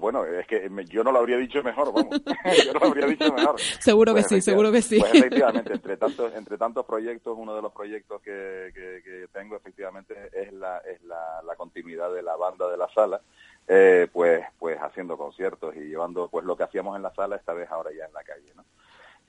bueno, 0.00 0.24
es 0.24 0.48
que 0.48 0.68
yo 0.88 1.04
no 1.04 1.12
lo 1.12 1.20
habría 1.20 1.36
dicho 1.36 1.62
mejor, 1.62 1.92
vamos. 1.94 2.20
yo 2.66 2.72
no 2.72 2.80
lo 2.80 2.86
habría 2.86 3.06
dicho 3.06 3.32
mejor. 3.32 3.60
seguro 3.60 4.14
que 4.14 4.22
pues 4.22 4.30
sí, 4.30 4.40
seguro 4.40 4.72
que 4.72 4.82
sí. 4.82 4.98
Pues 4.98 5.14
efectivamente, 5.14 5.74
entre 5.74 5.96
tantos, 5.96 6.34
entre 6.34 6.58
tantos 6.58 6.84
proyectos, 6.84 7.36
uno 7.38 7.54
de 7.54 7.62
los 7.62 7.72
proyectos 7.72 8.20
que, 8.22 8.72
que, 8.74 9.28
tengo 9.32 9.54
efectivamente 9.54 10.12
es 10.32 10.52
la, 10.52 10.78
es 10.78 11.00
la, 11.04 11.40
la, 11.46 11.54
continuidad 11.54 12.12
de 12.12 12.22
la 12.22 12.34
banda 12.34 12.68
de 12.68 12.76
la 12.76 12.88
sala. 12.92 13.20
Eh, 13.68 14.08
pues 14.12 14.44
pues 14.58 14.76
haciendo 14.78 15.16
conciertos 15.16 15.76
y 15.76 15.80
llevando 15.80 16.26
pues 16.28 16.44
lo 16.44 16.56
que 16.56 16.64
hacíamos 16.64 16.96
en 16.96 17.02
la 17.02 17.14
sala 17.14 17.36
esta 17.36 17.52
vez 17.52 17.70
ahora 17.70 17.90
ya 17.96 18.06
en 18.06 18.12
la 18.12 18.24
calle, 18.24 18.52
¿no? 18.56 18.64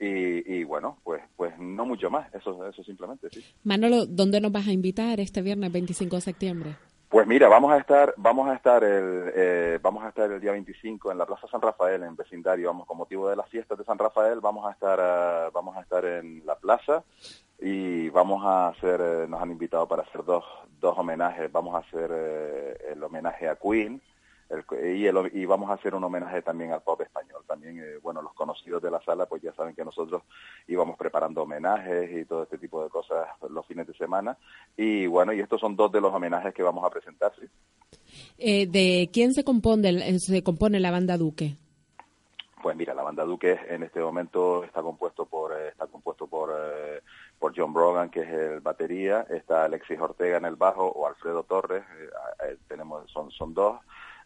Y, 0.04 0.64
bueno, 0.64 0.98
pues 1.04 1.22
pues 1.36 1.54
no 1.60 1.86
mucho 1.86 2.10
más, 2.10 2.34
eso, 2.34 2.66
eso 2.68 2.84
simplemente, 2.84 3.30
sí. 3.30 3.46
Manolo, 3.64 4.08
¿dónde 4.08 4.42
nos 4.42 4.52
vas 4.52 4.68
a 4.68 4.72
invitar 4.72 5.20
este 5.20 5.44
viernes 5.44 5.72
25 5.72 6.16
de 6.16 6.22
septiembre? 6.22 6.76
Pues 7.08 7.28
mira, 7.28 7.48
vamos 7.50 7.72
a 7.72 7.78
estar, 7.78 8.14
vamos 8.18 8.50
a 8.50 8.56
estar 8.56 8.84
el, 8.84 9.32
eh, 9.36 9.80
vamos 9.80 10.04
a 10.04 10.10
estar 10.10 10.32
el 10.32 10.42
día 10.42 10.54
25 10.54 11.12
en 11.12 11.20
la 11.20 11.28
Plaza 11.28 11.46
San 11.52 11.62
Rafael, 11.62 12.02
en 12.02 12.16
vecindario, 12.16 12.70
vamos, 12.70 12.88
con 12.88 12.98
motivo 12.98 13.30
de 13.30 13.36
las 13.36 13.48
fiestas 13.48 13.78
de 13.78 13.84
San 13.84 14.00
Rafael, 14.00 14.40
vamos 14.40 14.66
a 14.66 14.72
estar, 14.72 14.98
eh, 15.00 15.52
vamos 15.54 15.78
a 15.78 15.82
estar 15.82 16.04
en 16.04 16.42
la 16.48 16.56
plaza 16.56 17.04
y 17.60 18.10
vamos 18.10 18.44
a 18.44 18.70
hacer, 18.70 19.00
eh, 19.02 19.26
nos 19.28 19.40
han 19.40 19.52
invitado 19.52 19.88
para 19.88 20.02
hacer 20.02 20.24
dos, 20.24 20.46
dos 20.80 20.98
homenajes, 20.98 21.52
vamos 21.52 21.76
a 21.76 21.80
hacer 21.80 22.80
el 22.90 23.04
homenaje 23.04 23.48
a 23.48 23.56
Queen, 23.56 24.02
y, 24.84 25.08
y, 25.40 25.46
vamos 25.46 25.70
a 25.70 25.74
hacer 25.74 25.96
un 25.96 26.04
homenaje 26.04 26.42
también 26.42 26.72
al 26.72 26.82
pop 26.82 27.00
español. 27.02 27.44
También, 27.48 27.80
eh, 27.80 27.98
bueno, 28.02 28.22
los 28.22 28.34
conocidos 28.34 28.82
de 28.82 28.92
la 28.92 29.02
sala, 29.02 29.26
pues 29.26 29.42
ya 29.42 29.54
saben 29.54 29.74
que 29.74 29.86
nosotros 29.86 30.24
íbamos 30.68 30.98
preparando 30.98 31.44
homenajes 31.44 32.12
y 32.12 32.26
todo 32.26 32.44
este 32.44 32.58
tipo 32.58 32.84
de 32.84 32.90
cosas 32.90 33.28
los 33.50 33.66
fines 33.66 33.88
de 33.88 33.94
semana. 33.94 34.38
Y 34.76 35.08
bueno, 35.08 35.32
y 35.32 35.40
estos 35.40 35.62
son 35.62 35.76
dos 35.76 35.92
de 35.92 36.02
los 36.02 36.14
homenajes 36.14 36.54
que 36.54 36.64
vamos 36.64 36.84
a 36.84 36.90
presentar, 36.90 37.32
sí. 37.40 37.48
Eh, 38.38 38.68
¿De 38.68 39.10
quién 39.14 39.34
se 39.34 39.44
compone, 39.44 40.20
se 40.20 40.44
compone 40.44 40.80
la 40.80 40.92
banda 40.92 41.18
Duque? 41.18 41.56
Pues 42.62 42.76
mira, 42.76 42.94
la 42.94 43.04
banda 43.04 43.24
Duque 43.24 43.58
en 43.70 43.84
este 43.84 44.02
momento 44.02 44.64
está 44.64 44.82
compuesto 44.82 45.26
por 45.26 45.54
eh, 45.54 45.70
está 45.70 45.88
compuesto 45.88 46.28
por 46.28 46.52
por 47.40 47.54
John 47.58 47.74
Brogan 47.74 48.12
que 48.12 48.22
es 48.22 48.30
el 48.30 48.60
batería, 48.60 49.26
está 49.30 49.64
Alexis 49.64 50.00
Ortega 50.00 50.38
en 50.38 50.46
el 50.46 50.58
bajo 50.58 50.86
o 50.86 51.08
Alfredo 51.08 51.42
Torres, 51.42 51.84
tenemos 52.68 53.10
son 53.10 53.32
son 53.32 53.56
dos 53.56 53.80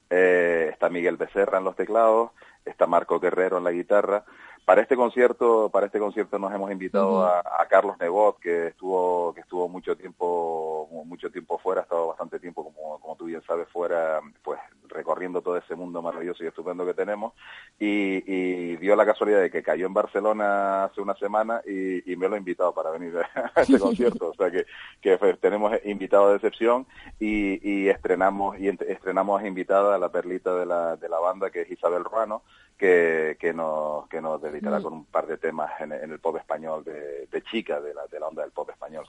eh, 0.10 0.70
está 0.72 0.90
Miguel 0.90 1.18
Becerra 1.18 1.58
en 1.58 1.64
los 1.64 1.76
teclados, 1.76 2.32
está 2.66 2.88
Marco 2.88 3.20
Guerrero 3.20 3.58
en 3.58 3.64
la 3.64 3.72
guitarra. 3.72 4.26
Para 4.66 4.82
este 4.82 4.96
concierto, 4.96 5.70
para 5.70 5.86
este 5.86 6.00
concierto 6.00 6.40
nos 6.40 6.52
hemos 6.52 6.72
invitado 6.72 7.24
a, 7.24 7.44
Carlos 7.70 7.98
Nebot, 8.00 8.40
que 8.40 8.68
estuvo, 8.68 9.32
que 9.34 9.42
estuvo 9.42 9.70
mucho 9.70 9.96
tiempo, 9.96 10.90
mucho 11.06 11.30
tiempo 11.30 11.60
fuera, 11.60 11.82
ha 11.82 11.84
estado 11.84 12.08
bastante 12.08 12.40
tiempo, 12.40 12.64
como, 12.64 13.00
como 13.00 13.16
tú 13.16 13.26
bien 13.26 13.44
sabes, 13.46 13.68
fuera, 13.70 14.22
pues 14.44 14.60
recorriendo 14.88 15.42
todo 15.42 15.58
ese 15.58 15.76
mundo 15.76 16.02
maravilloso 16.02 16.44
y 16.44 16.48
estupendo 16.48 16.84
que 16.84 16.96
tenemos, 16.96 17.34
y, 17.80 18.24
y 18.26 18.76
dio 18.78 18.96
la 18.96 19.06
casualidad 19.06 19.42
de 19.42 19.52
que 19.52 19.62
cayó 19.62 19.86
en 19.86 19.94
Barcelona 19.94 20.86
hace 20.86 21.00
una 21.00 21.16
semana 21.16 21.62
y, 21.68 22.12
y 22.12 22.16
me 22.16 22.28
lo 22.28 22.34
ha 22.34 22.40
invitado 22.40 22.74
para 22.74 22.90
venir 22.90 23.16
a 23.18 23.52
este 23.62 23.78
concierto, 23.78 24.30
o 24.30 24.34
sea 24.34 24.50
que, 24.50 24.66
que 25.00 25.18
tenemos 25.40 25.74
invitado 25.86 26.30
de 26.30 26.36
excepción 26.38 26.88
y, 27.20 27.60
y 27.70 27.90
estrenamos 27.90 28.60
y 28.60 28.70
estrenamos 28.70 29.44
invitada 29.44 29.96
a 29.96 30.00
la 30.00 30.10
perlita 30.10 30.56
de 30.56 30.66
la, 30.66 30.96
de 30.96 31.10
la 31.10 31.20
banda 31.20 31.52
que 31.52 31.62
es 31.62 31.72
Isabel 31.72 32.04
Ruano, 32.04 32.42
que, 32.78 33.38
que, 33.40 33.54
nos, 33.54 34.08
que 34.10 34.20
nos 34.22 34.42
dedicará 34.42 34.80
mm. 34.80 34.84
con 34.84 34.94
un 34.94 35.06
par 35.06 35.28
de 35.28 35.38
temas 35.38 35.72
en, 35.80 35.92
el 35.92 36.20
pop 36.20 36.36
español 36.38 36.84
de, 36.84 37.44
chica, 37.50 37.80
de 37.80 37.94
la, 37.94 38.06
de 38.08 38.20
la 38.20 38.28
onda 38.28 38.42
del 38.42 38.52
pop 38.52 38.70
español. 38.70 39.06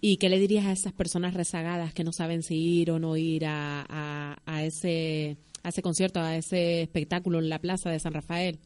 ¿Y 0.00 0.16
qué 0.18 0.28
le 0.28 0.38
dirías 0.38 0.66
a 0.66 0.72
esas 0.72 0.92
personas 0.92 1.34
rezagadas 1.34 1.92
que 1.92 2.04
no 2.04 2.12
saben 2.12 2.42
si 2.42 2.56
ir 2.80 2.90
o 2.90 2.98
no 2.98 3.16
ir 3.16 3.46
a, 3.46 4.36
a, 4.46 4.62
ese, 4.62 5.36
a 5.62 5.70
ese 5.70 5.82
concierto, 5.82 6.20
a 6.20 6.36
ese 6.36 6.82
espectáculo 6.82 7.38
en 7.38 7.48
la 7.48 7.58
plaza 7.58 7.90
de 7.90 7.98
San 7.98 8.12
Rafael? 8.12 8.60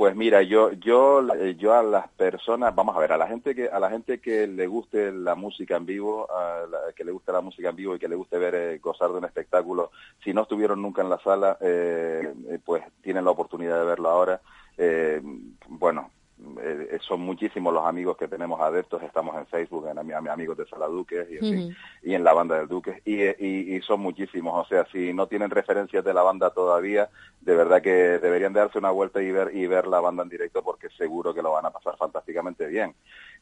Pues 0.00 0.16
mira, 0.16 0.40
yo 0.40 0.72
yo 0.72 1.20
yo 1.58 1.74
a 1.74 1.82
las 1.82 2.08
personas, 2.08 2.74
vamos 2.74 2.96
a 2.96 3.00
ver, 3.00 3.12
a 3.12 3.18
la 3.18 3.26
gente 3.26 3.54
que 3.54 3.68
a 3.68 3.78
la 3.78 3.90
gente 3.90 4.18
que 4.18 4.46
le 4.46 4.66
guste 4.66 5.12
la 5.12 5.34
música 5.34 5.76
en 5.76 5.84
vivo, 5.84 6.26
a 6.32 6.64
que 6.96 7.04
le 7.04 7.12
guste 7.12 7.30
la 7.32 7.42
música 7.42 7.68
en 7.68 7.76
vivo 7.76 7.94
y 7.94 7.98
que 7.98 8.08
le 8.08 8.16
guste 8.16 8.38
ver 8.38 8.54
eh, 8.54 8.78
gozar 8.78 9.10
de 9.10 9.18
un 9.18 9.26
espectáculo, 9.26 9.90
si 10.24 10.32
no 10.32 10.44
estuvieron 10.44 10.80
nunca 10.80 11.02
en 11.02 11.10
la 11.10 11.18
sala, 11.18 11.58
eh, 11.60 12.32
eh, 12.48 12.58
pues 12.64 12.82
tienen 13.02 13.26
la 13.26 13.32
oportunidad 13.32 13.78
de 13.78 13.84
verlo 13.84 14.08
ahora. 14.08 14.40
bueno, 15.68 16.10
eh, 16.62 16.98
son 17.06 17.20
muchísimos 17.20 17.72
los 17.72 17.84
amigos 17.84 18.16
que 18.16 18.28
tenemos 18.28 18.60
adeptos, 18.60 19.02
estamos 19.02 19.36
en 19.36 19.46
Facebook, 19.46 19.86
en, 19.88 19.98
amigos 20.28 20.56
de 20.56 20.66
Sala 20.66 20.86
Duques 20.86 21.26
y, 21.30 21.36
en, 21.36 21.76
y 22.02 22.14
en 22.14 22.24
la 22.24 22.32
banda 22.32 22.58
del 22.58 22.68
Duques, 22.68 23.00
y, 23.04 23.22
y, 23.44 23.80
son 23.82 24.00
muchísimos, 24.00 24.54
o 24.54 24.68
sea, 24.68 24.86
si 24.90 25.12
no 25.12 25.26
tienen 25.26 25.50
referencias 25.50 26.04
de 26.04 26.14
la 26.14 26.22
banda 26.22 26.50
todavía, 26.50 27.08
de 27.40 27.54
verdad 27.54 27.82
que 27.82 27.90
deberían 27.90 28.52
darse 28.52 28.78
una 28.78 28.90
vuelta 28.90 29.22
y 29.22 29.30
ver, 29.30 29.54
y 29.54 29.66
ver 29.66 29.86
la 29.86 30.00
banda 30.00 30.22
en 30.22 30.28
directo 30.28 30.62
porque 30.62 30.88
seguro 30.96 31.34
que 31.34 31.42
lo 31.42 31.52
van 31.52 31.66
a 31.66 31.70
pasar 31.70 31.96
fantásticamente 31.96 32.66
bien. 32.66 32.94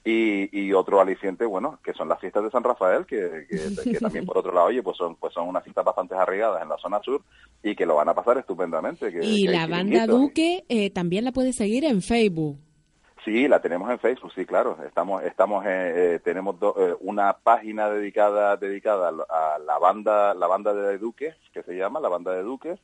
Y, 0.04 0.48
y 0.58 0.72
otro 0.72 1.00
aliciente, 1.00 1.44
bueno, 1.44 1.80
que 1.82 1.92
son 1.92 2.08
las 2.08 2.20
fiestas 2.20 2.44
de 2.44 2.50
San 2.50 2.62
Rafael, 2.62 3.04
que, 3.04 3.46
que, 3.48 3.98
también 4.00 4.24
por 4.24 4.38
otro 4.38 4.52
lado, 4.52 4.66
oye, 4.66 4.82
pues 4.82 4.96
son, 4.96 5.16
pues 5.16 5.34
son 5.34 5.48
unas 5.48 5.64
fiestas 5.64 5.84
bastante 5.84 6.14
arraigadas 6.14 6.62
en 6.62 6.68
la 6.68 6.78
zona 6.78 7.00
sur 7.02 7.22
y 7.62 7.74
que 7.74 7.86
lo 7.86 7.96
van 7.96 8.08
a 8.08 8.14
pasar 8.14 8.38
estupendamente. 8.38 9.12
y 9.22 9.46
la 9.48 9.66
banda 9.66 10.06
Duque 10.06 10.64
eh, 10.68 10.90
también 10.90 11.24
la 11.24 11.32
puede 11.32 11.52
seguir 11.52 11.84
en 11.84 12.02
Facebook. 12.02 12.67
Sí, 13.24 13.48
la 13.48 13.60
tenemos 13.60 13.90
en 13.90 13.98
Facebook, 13.98 14.32
sí, 14.34 14.46
claro. 14.46 14.78
Estamos, 14.86 15.22
estamos, 15.22 15.64
eh, 15.66 16.14
eh 16.14 16.20
tenemos 16.20 16.56
eh, 16.76 16.94
una 17.00 17.32
página 17.32 17.88
dedicada, 17.90 18.56
dedicada 18.56 19.08
a 19.08 19.58
la 19.58 19.78
banda, 19.78 20.34
la 20.34 20.46
banda 20.46 20.72
de 20.72 20.98
Duques, 20.98 21.34
que 21.52 21.62
se 21.62 21.76
llama 21.76 22.00
la 22.00 22.08
banda 22.08 22.32
de 22.32 22.42
Duques, 22.42 22.78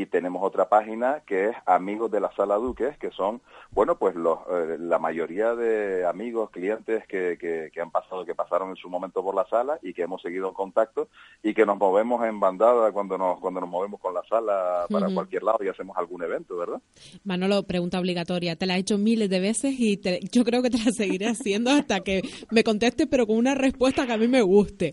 y 0.00 0.06
tenemos 0.06 0.42
otra 0.44 0.68
página 0.68 1.22
que 1.26 1.48
es 1.48 1.56
Amigos 1.66 2.08
de 2.12 2.20
la 2.20 2.30
Sala 2.36 2.54
Duques, 2.54 2.96
que 2.98 3.10
son, 3.10 3.40
bueno, 3.72 3.98
pues 3.98 4.14
los, 4.14 4.38
eh, 4.48 4.76
la 4.78 5.00
mayoría 5.00 5.56
de 5.56 6.06
amigos, 6.06 6.50
clientes 6.50 7.04
que, 7.08 7.36
que, 7.36 7.80
han 7.80 7.90
pasado, 7.90 8.24
que 8.24 8.36
pasaron 8.36 8.70
en 8.70 8.76
su 8.76 8.88
momento 8.88 9.24
por 9.24 9.34
la 9.34 9.44
sala 9.46 9.80
y 9.82 9.92
que 9.92 10.02
hemos 10.02 10.22
seguido 10.22 10.48
en 10.48 10.54
contacto 10.54 11.08
y 11.42 11.52
que 11.52 11.66
nos 11.66 11.78
movemos 11.78 12.24
en 12.24 12.38
bandada 12.38 12.92
cuando 12.92 13.18
nos, 13.18 13.40
cuando 13.40 13.60
nos 13.60 13.68
movemos 13.68 14.00
con 14.00 14.14
la 14.14 14.22
sala 14.28 14.86
para 14.88 15.12
cualquier 15.12 15.42
lado 15.42 15.58
y 15.64 15.68
hacemos 15.68 15.96
algún 15.96 16.22
evento, 16.22 16.56
¿verdad? 16.56 16.80
Manolo, 17.24 17.64
pregunta 17.64 17.98
obligatoria. 17.98 18.54
Te 18.54 18.66
la 18.66 18.76
he 18.76 18.80
hecho 18.80 18.98
miles 18.98 19.28
de 19.28 19.40
veces 19.40 19.74
y 19.80 20.00
yo 20.30 20.44
creo 20.44 20.62
que 20.62 20.70
te 20.70 20.78
la 20.78 20.92
seguiré 20.92 21.26
haciendo 21.30 21.70
hasta 21.70 22.00
que 22.00 22.22
me 22.52 22.62
conteste, 22.62 23.08
pero 23.08 23.26
con 23.26 23.36
una 23.36 23.56
respuesta 23.56 24.06
que 24.06 24.12
a 24.12 24.16
mí 24.18 24.28
me 24.28 24.42
guste. 24.42 24.92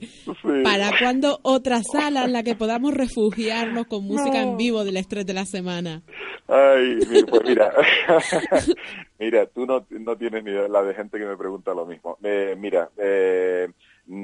¿Para 0.63 0.89
cuándo 0.97 1.39
otra 1.43 1.83
sala 1.83 2.25
en 2.25 2.33
la 2.33 2.41
que 2.41 2.55
podamos 2.55 2.93
refugiarnos 2.95 3.85
con 3.85 4.05
música 4.05 4.41
en 4.41 4.57
vivo 4.57 4.83
del 4.95 5.01
estrés 5.01 5.25
de 5.25 5.33
la 5.33 5.45
semana? 5.45 6.01
Ay, 6.47 6.99
pues 7.29 7.43
mira, 7.43 7.73
mira, 9.19 9.45
tú 9.47 9.65
no, 9.65 9.85
no 9.89 10.17
tienes 10.17 10.43
ni 10.43 10.51
idea 10.51 10.67
la 10.69 10.83
de 10.83 10.93
gente 10.93 11.17
que 11.17 11.25
me 11.25 11.35
pregunta 11.35 11.73
lo 11.73 11.85
mismo. 11.85 12.17
Eh, 12.23 12.55
mira, 12.57 12.89
eh, 12.97 13.67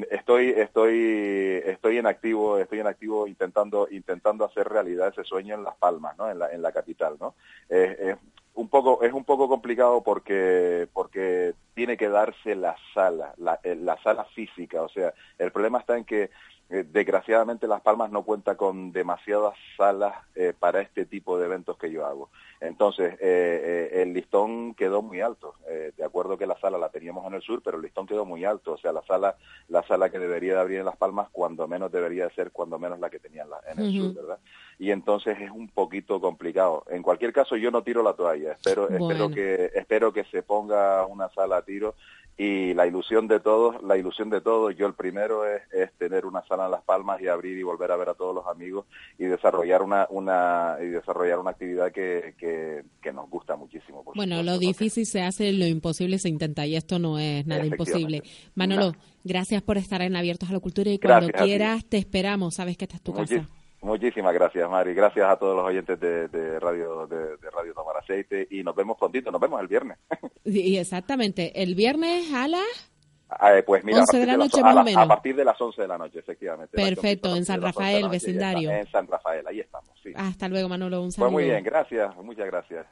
estoy, 0.09 0.51
estoy, 0.51 1.61
estoy 1.65 1.97
en 1.97 2.07
activo, 2.07 2.57
estoy 2.57 2.79
en 2.79 2.87
activo 2.87 3.27
intentando, 3.27 3.87
intentando 3.91 4.45
hacer 4.45 4.67
realidad 4.69 5.09
ese 5.09 5.25
sueño 5.25 5.55
en 5.55 5.63
Las 5.63 5.75
Palmas, 5.75 6.17
¿no? 6.17 6.29
En 6.31 6.39
la, 6.39 6.51
en 6.51 6.61
la 6.61 6.71
capital, 6.71 7.17
¿no? 7.19 7.35
Eh, 7.69 8.15
un 8.53 8.67
poco, 8.67 9.01
es 9.03 9.13
un 9.13 9.23
poco 9.23 9.47
complicado 9.47 10.01
porque, 10.03 10.87
porque 10.93 11.53
tiene 11.73 11.97
que 11.97 12.09
darse 12.09 12.55
la 12.55 12.75
sala, 12.93 13.33
la, 13.37 13.59
la 13.63 14.01
sala 14.03 14.25
física, 14.25 14.81
o 14.81 14.89
sea, 14.89 15.13
el 15.37 15.51
problema 15.51 15.79
está 15.79 15.97
en 15.97 16.05
que 16.05 16.29
eh, 16.71 16.85
desgraciadamente 16.89 17.67
Las 17.67 17.81
Palmas 17.81 18.11
no 18.11 18.23
cuenta 18.23 18.55
con 18.55 18.93
demasiadas 18.93 19.55
salas 19.75 20.15
eh, 20.35 20.53
para 20.57 20.79
este 20.79 21.05
tipo 21.05 21.37
de 21.37 21.45
eventos 21.45 21.77
que 21.77 21.91
yo 21.91 22.05
hago. 22.05 22.29
Entonces, 22.61 23.17
eh, 23.19 23.89
el 24.01 24.13
listón 24.13 24.73
quedó 24.75 25.01
muy 25.01 25.19
alto. 25.19 25.55
de 25.67 26.05
acuerdo 26.05 26.37
que 26.37 26.47
la 26.47 26.57
sala 26.59 26.77
la 26.77 26.89
teníamos 26.89 27.25
en 27.27 27.33
el 27.33 27.41
sur, 27.41 27.61
pero 27.61 27.75
el 27.75 27.83
listón 27.83 28.07
quedó 28.07 28.23
muy 28.23 28.45
alto. 28.45 28.73
O 28.73 28.77
sea, 28.77 28.93
la 28.93 29.01
sala, 29.01 29.35
la 29.67 29.85
sala 29.85 30.09
que 30.09 30.19
debería 30.19 30.53
de 30.53 30.59
abrir 30.61 30.79
en 30.79 30.85
Las 30.85 30.95
Palmas, 30.95 31.27
cuando 31.31 31.67
menos 31.67 31.91
debería 31.91 32.27
de 32.27 32.35
ser, 32.35 32.51
cuando 32.51 32.79
menos 32.79 32.99
la 32.99 33.09
que 33.09 33.19
tenía 33.19 33.45
en, 33.67 33.79
el 33.79 33.91
sur, 33.91 34.13
¿verdad? 34.13 34.39
Y 34.79 34.91
entonces 34.91 35.37
es 35.41 35.51
un 35.51 35.67
poquito 35.67 36.21
complicado. 36.21 36.85
En 36.89 37.03
cualquier 37.03 37.33
caso, 37.33 37.57
yo 37.57 37.69
no 37.69 37.83
tiro 37.83 38.01
la 38.01 38.13
toalla. 38.13 38.40
Espero, 38.45 38.89
espero 38.89 39.29
que, 39.29 39.71
espero 39.75 40.13
que 40.13 40.23
se 40.25 40.43
ponga 40.43 41.05
una 41.05 41.29
sala 41.29 41.57
a 41.57 41.61
tiro 41.61 41.95
y 42.37 42.73
la 42.73 42.87
ilusión 42.87 43.27
de 43.27 43.39
todos, 43.39 43.83
la 43.83 43.97
ilusión 43.97 44.31
de 44.31 44.41
todos, 44.41 44.75
yo 44.75 44.87
el 44.87 44.95
primero 44.95 45.45
es, 45.45 45.61
es, 45.71 45.91
tener 45.99 46.25
una 46.25 46.43
sala 46.47 46.65
en 46.65 46.71
Las 46.71 46.81
Palmas 46.81 47.21
y 47.21 47.27
abrir 47.27 47.55
y 47.57 47.61
volver 47.61 47.91
a 47.91 47.97
ver 47.97 48.09
a 48.09 48.13
todos 48.15 48.33
los 48.33 48.47
amigos 48.47 48.85
y 49.19 49.25
desarrollar 49.25 49.83
una, 49.83 50.07
una 50.09 50.77
y 50.81 50.87
desarrollar 50.87 51.37
una 51.37 51.51
actividad 51.51 51.91
que, 51.91 52.33
que, 52.39 53.13
nos 53.13 53.29
gusta 53.29 53.55
muchísimo. 53.55 54.03
bueno, 54.15 54.41
lo 54.41 54.57
difícil 54.57 55.05
se 55.05 55.21
hace, 55.21 55.51
lo 55.51 55.67
imposible 55.67 56.17
se 56.17 56.29
intenta 56.29 56.65
y 56.65 56.75
esto 56.75 56.97
no 56.97 57.19
es 57.19 57.45
nada 57.45 57.63
imposible. 57.63 58.23
Manolo, 58.55 58.93
gracias 59.23 59.61
por 59.61 59.77
estar 59.77 60.01
en 60.01 60.15
Abiertos 60.15 60.49
a 60.49 60.53
la 60.53 60.59
Cultura 60.59 60.89
y 60.89 60.97
cuando 60.97 61.27
quieras 61.29 61.85
te 61.85 61.97
esperamos, 61.97 62.55
sabes 62.55 62.75
que 62.75 62.85
esta 62.85 62.95
es 62.95 63.03
tu 63.03 63.13
casa. 63.13 63.47
Muchísimas 63.81 64.33
gracias, 64.33 64.69
Mari. 64.69 64.93
Gracias 64.93 65.27
a 65.27 65.35
todos 65.37 65.55
los 65.55 65.65
oyentes 65.65 65.99
de, 65.99 66.59
Radio 66.59 67.07
de, 67.07 67.35
Radio 67.51 67.73
Tomar 67.73 67.97
Aceite 67.97 68.47
y 68.51 68.63
nos 68.63 68.75
vemos 68.75 68.95
prontito, 68.97 69.31
nos 69.31 69.41
vemos 69.41 69.59
el 69.61 69.67
viernes. 69.67 69.97
Sí, 70.43 70.75
exactamente. 70.75 71.61
El 71.61 71.75
viernes 71.75 72.33
a 72.33 72.47
las... 72.47 72.91
Ah, 73.29 73.55
eh, 73.55 73.61
pues 73.63 73.83
mira, 73.83 73.99
11 73.99 74.17
de 74.19 74.25
la 74.25 74.35
noche 74.35 74.61
más 74.61 74.75
o 74.75 74.83
menos. 74.83 75.03
A 75.03 75.07
partir 75.07 75.35
de 75.35 75.45
las 75.45 75.61
11 75.61 75.83
de 75.83 75.87
la 75.87 75.99
noche, 75.99 76.17
efectivamente. 76.19 76.75
Perfecto, 76.75 77.35
en 77.35 77.45
San 77.45 77.61
Rafael, 77.61 78.09
vecindario. 78.09 78.71
En 78.71 78.87
San 78.87 79.07
Rafael, 79.07 79.45
ahí 79.47 79.59
estamos. 79.59 79.91
Sí. 80.01 80.11
Hasta 80.15 80.49
luego, 80.49 80.67
Manolo. 80.67 81.01
Un 81.01 81.11
saludo. 81.11 81.31
Pues 81.31 81.43
muy 81.43 81.43
bien, 81.49 81.63
gracias, 81.63 82.15
muchas 82.17 82.47
gracias. 82.47 82.87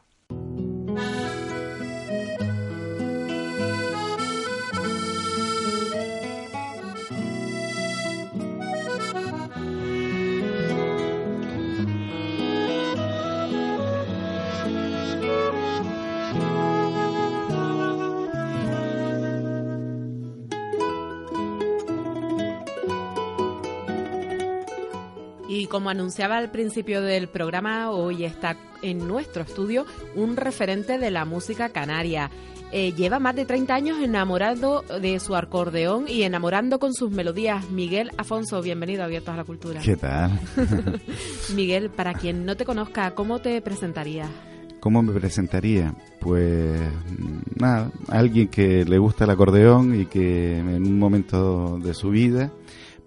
Y 25.60 25.68
como 25.68 25.90
anunciaba 25.90 26.38
al 26.38 26.52
principio 26.52 27.02
del 27.02 27.28
programa, 27.28 27.92
hoy 27.92 28.24
está 28.24 28.56
en 28.82 29.06
nuestro 29.10 29.44
estudio 29.44 29.86
un 30.16 30.38
referente 30.38 30.98
de 30.98 31.12
la 31.12 31.26
música 31.26 31.68
canaria. 31.68 32.32
Eh, 32.72 32.94
lleva 32.94 33.20
más 33.20 33.36
de 33.36 33.44
30 33.44 33.76
años 33.76 34.00
enamorado 34.02 34.86
de 35.02 35.20
su 35.20 35.36
acordeón 35.36 36.06
y 36.08 36.24
enamorando 36.24 36.80
con 36.80 36.94
sus 36.94 37.12
melodías. 37.12 37.70
Miguel 37.72 38.10
Afonso, 38.16 38.62
bienvenido 38.62 39.02
a 39.02 39.06
Abiertos 39.08 39.34
a 39.34 39.36
la 39.36 39.44
Cultura. 39.44 39.82
¿Qué 39.82 39.98
tal? 39.98 40.40
Miguel, 41.54 41.90
para 41.90 42.14
quien 42.14 42.46
no 42.46 42.56
te 42.56 42.64
conozca, 42.64 43.14
¿cómo 43.14 43.40
te 43.40 43.62
presentarías? 43.62 44.30
¿Cómo 44.80 45.04
me 45.04 45.12
presentaría? 45.12 45.94
Pues 46.22 46.80
nada, 47.60 47.92
alguien 48.08 48.48
que 48.48 48.86
le 48.86 48.98
gusta 48.98 49.26
el 49.26 49.32
acordeón 49.32 50.00
y 50.00 50.06
que 50.06 50.60
en 50.60 50.88
un 50.88 50.98
momento 50.98 51.80
de 51.80 51.94
su 51.94 52.12
vida 52.12 52.50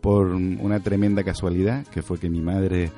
por 0.02 0.26
una 0.26 0.80
tremenda 0.80 1.22
casualidad, 1.22 1.86
que 1.86 2.02
fue 2.02 2.18
que 2.18 2.28
mi 2.28 2.42
madre 2.42 2.90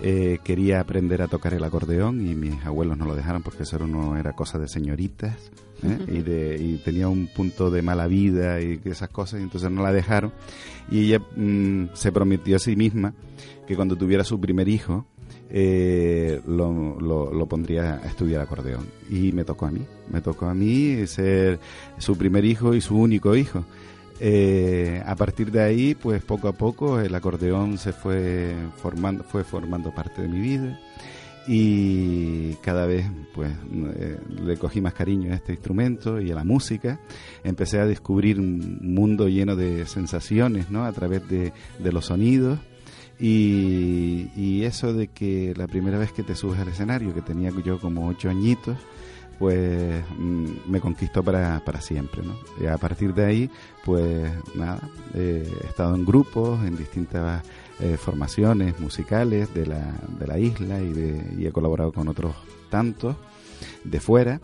eh, 0.00 0.38
quería 0.44 0.80
aprender 0.80 1.20
a 1.20 1.28
tocar 1.28 1.52
el 1.54 1.64
acordeón 1.64 2.26
y 2.26 2.34
mis 2.34 2.64
abuelos 2.64 2.96
no 2.96 3.04
lo 3.04 3.14
dejaron 3.14 3.42
porque 3.42 3.64
eso 3.64 3.84
no 3.86 4.16
era 4.16 4.32
cosa 4.32 4.58
de 4.58 4.68
señoritas 4.68 5.36
¿eh? 5.82 5.98
y, 6.06 6.22
de, 6.22 6.56
y 6.60 6.76
tenía 6.78 7.08
un 7.08 7.26
punto 7.26 7.70
de 7.70 7.82
mala 7.82 8.06
vida 8.06 8.60
y 8.60 8.80
esas 8.84 9.08
cosas, 9.10 9.40
y 9.40 9.42
entonces 9.42 9.70
no 9.70 9.82
la 9.82 9.92
dejaron. 9.92 10.32
Y 10.88 11.06
ella 11.06 11.18
mm, 11.36 11.86
se 11.94 12.12
prometió 12.12 12.56
a 12.56 12.60
sí 12.60 12.76
misma 12.76 13.12
que 13.66 13.74
cuando 13.74 13.96
tuviera 13.96 14.22
su 14.22 14.40
primer 14.40 14.68
hijo, 14.68 15.04
eh, 15.50 16.40
lo, 16.46 16.98
lo, 17.00 17.32
lo, 17.32 17.46
pondría 17.46 17.96
a 17.96 18.06
estudiar 18.06 18.40
acordeón. 18.40 18.86
Y 19.10 19.32
me 19.32 19.44
tocó 19.44 19.66
a 19.66 19.70
mí, 19.70 19.84
me 20.10 20.20
tocó 20.20 20.46
a 20.46 20.54
mí 20.54 21.06
ser 21.06 21.58
su 21.98 22.16
primer 22.16 22.44
hijo 22.44 22.74
y 22.74 22.80
su 22.80 22.96
único 22.96 23.34
hijo. 23.34 23.64
Eh, 24.24 25.02
a 25.04 25.16
partir 25.16 25.50
de 25.50 25.60
ahí, 25.60 25.96
pues 25.96 26.22
poco 26.22 26.46
a 26.46 26.52
poco 26.52 27.00
el 27.00 27.12
acordeón 27.12 27.76
se 27.76 27.92
fue 27.92 28.54
formando, 28.76 29.24
fue 29.24 29.42
formando 29.42 29.92
parte 29.92 30.22
de 30.22 30.28
mi 30.28 30.38
vida 30.38 30.78
y 31.48 32.54
cada 32.62 32.86
vez 32.86 33.04
pues 33.34 33.52
eh, 33.96 34.20
le 34.44 34.56
cogí 34.58 34.80
más 34.80 34.94
cariño 34.94 35.32
a 35.32 35.34
este 35.34 35.54
instrumento 35.54 36.20
y 36.20 36.30
a 36.30 36.36
la 36.36 36.44
música. 36.44 37.00
Empecé 37.42 37.80
a 37.80 37.86
descubrir 37.86 38.38
un 38.38 38.78
mundo 38.94 39.28
lleno 39.28 39.56
de 39.56 39.86
sensaciones, 39.86 40.70
¿no? 40.70 40.84
A 40.84 40.92
través 40.92 41.28
de, 41.28 41.52
de 41.80 41.92
los 41.92 42.06
sonidos. 42.06 42.60
Y, 43.18 44.30
y, 44.36 44.62
eso 44.64 44.92
de 44.92 45.08
que 45.08 45.52
la 45.56 45.66
primera 45.66 45.98
vez 45.98 46.12
que 46.12 46.22
te 46.22 46.36
subes 46.36 46.60
al 46.60 46.68
escenario, 46.68 47.12
que 47.12 47.22
tenía 47.22 47.52
yo 47.64 47.80
como 47.80 48.08
ocho 48.08 48.30
añitos, 48.30 48.76
pues 49.42 50.04
mm, 50.16 50.70
me 50.70 50.80
conquistó 50.80 51.24
para, 51.24 51.58
para 51.64 51.80
siempre, 51.80 52.22
¿no? 52.22 52.36
Y 52.60 52.66
a 52.66 52.78
partir 52.78 53.12
de 53.12 53.24
ahí, 53.24 53.50
pues 53.84 54.30
nada, 54.54 54.88
eh, 55.14 55.52
he 55.64 55.66
estado 55.66 55.96
en 55.96 56.04
grupos, 56.04 56.64
en 56.64 56.76
distintas 56.76 57.42
eh, 57.80 57.96
formaciones 57.96 58.78
musicales 58.78 59.52
de 59.52 59.66
la, 59.66 59.94
de 60.16 60.26
la 60.28 60.38
isla 60.38 60.80
y, 60.80 60.92
de, 60.92 61.34
y 61.36 61.44
he 61.44 61.50
colaborado 61.50 61.92
con 61.92 62.06
otros 62.06 62.36
tantos 62.70 63.16
de 63.82 63.98
fuera 63.98 64.40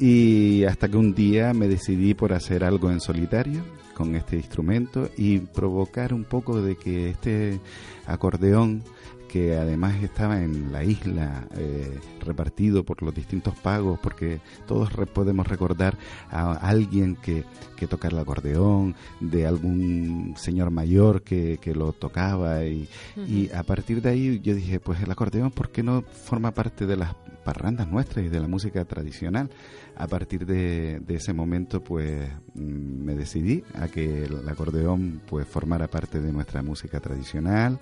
y 0.00 0.64
hasta 0.64 0.88
que 0.88 0.96
un 0.96 1.14
día 1.14 1.54
me 1.54 1.68
decidí 1.68 2.14
por 2.14 2.32
hacer 2.32 2.64
algo 2.64 2.90
en 2.90 3.00
solitario 3.00 3.62
con 3.94 4.16
este 4.16 4.34
instrumento 4.34 5.10
y 5.16 5.38
provocar 5.38 6.12
un 6.12 6.24
poco 6.24 6.60
de 6.60 6.74
que 6.74 7.10
este 7.10 7.60
acordeón 8.04 8.82
que 9.30 9.56
además 9.56 10.02
estaba 10.02 10.42
en 10.42 10.72
la 10.72 10.82
isla 10.82 11.46
eh, 11.56 12.00
repartido 12.18 12.84
por 12.84 13.00
los 13.00 13.14
distintos 13.14 13.54
pagos, 13.54 14.00
porque 14.00 14.40
todos 14.66 14.90
podemos 15.14 15.46
recordar 15.46 15.96
a 16.32 16.54
alguien 16.54 17.14
que, 17.14 17.44
que 17.76 17.86
toca 17.86 18.08
el 18.08 18.18
acordeón, 18.18 18.96
de 19.20 19.46
algún 19.46 20.34
señor 20.36 20.72
mayor 20.72 21.22
que, 21.22 21.58
que 21.60 21.76
lo 21.76 21.92
tocaba 21.92 22.64
y, 22.64 22.88
y 23.16 23.48
a 23.52 23.62
partir 23.62 24.02
de 24.02 24.08
ahí 24.10 24.40
yo 24.40 24.52
dije, 24.52 24.80
pues 24.80 25.00
el 25.00 25.10
acordeón, 25.12 25.52
¿por 25.52 25.70
qué 25.70 25.84
no 25.84 26.02
forma 26.02 26.50
parte 26.50 26.84
de 26.86 26.96
las 26.96 27.14
parrandas 27.44 27.88
nuestras 27.88 28.26
y 28.26 28.28
de 28.30 28.40
la 28.40 28.48
música 28.48 28.84
tradicional? 28.84 29.48
A 29.96 30.08
partir 30.08 30.44
de, 30.44 30.98
de 30.98 31.14
ese 31.14 31.32
momento, 31.32 31.84
pues 31.84 32.28
mm, 32.54 33.04
me 33.04 33.14
decidí 33.14 33.62
a 33.74 33.86
que 33.86 34.24
el 34.24 34.48
acordeón 34.48 35.20
pues 35.28 35.46
formara 35.46 35.86
parte 35.88 36.20
de 36.20 36.32
nuestra 36.32 36.62
música 36.62 36.98
tradicional 36.98 37.78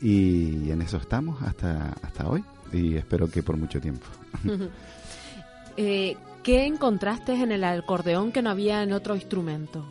y 0.00 0.70
en 0.70 0.82
eso 0.82 0.96
estamos 0.96 1.42
hasta, 1.42 1.92
hasta 2.02 2.28
hoy 2.28 2.44
y 2.72 2.96
espero 2.96 3.30
que 3.30 3.42
por 3.42 3.56
mucho 3.56 3.80
tiempo. 3.80 4.06
eh, 5.76 6.16
¿Qué 6.42 6.64
encontraste 6.66 7.34
en 7.34 7.52
el 7.52 7.64
acordeón 7.64 8.32
que 8.32 8.42
no 8.42 8.50
había 8.50 8.82
en 8.82 8.92
otro 8.92 9.14
instrumento? 9.14 9.84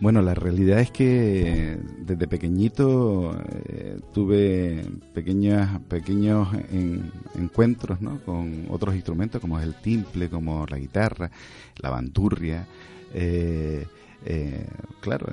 Bueno, 0.00 0.22
la 0.22 0.34
realidad 0.34 0.80
es 0.80 0.90
que 0.90 1.78
desde 1.98 2.26
pequeñito 2.26 3.36
eh, 3.68 3.98
tuve 4.12 4.84
pequeños, 5.12 5.68
pequeños 5.88 6.48
en, 6.70 7.10
encuentros 7.36 8.00
¿no? 8.00 8.20
con 8.24 8.66
otros 8.70 8.94
instrumentos 8.94 9.40
como 9.40 9.58
es 9.58 9.64
el 9.64 9.74
timple, 9.74 10.28
como 10.28 10.66
la 10.66 10.78
guitarra, 10.78 11.30
la 11.76 11.90
bandurria. 11.90 12.66
Eh, 13.12 13.86
eh, 14.24 14.66
claro, 15.00 15.26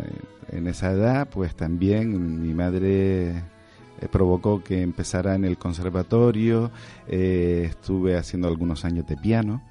en 0.49 0.67
esa 0.67 0.91
edad 0.91 1.29
pues 1.29 1.55
también 1.55 2.41
mi 2.41 2.53
madre 2.53 3.43
eh, 4.01 4.07
provocó 4.11 4.63
que 4.63 4.81
empezara 4.81 5.35
en 5.35 5.45
el 5.45 5.57
conservatorio, 5.57 6.71
eh, 7.07 7.67
estuve 7.69 8.17
haciendo 8.17 8.47
algunos 8.47 8.85
años 8.85 9.07
de 9.07 9.17
piano, 9.17 9.63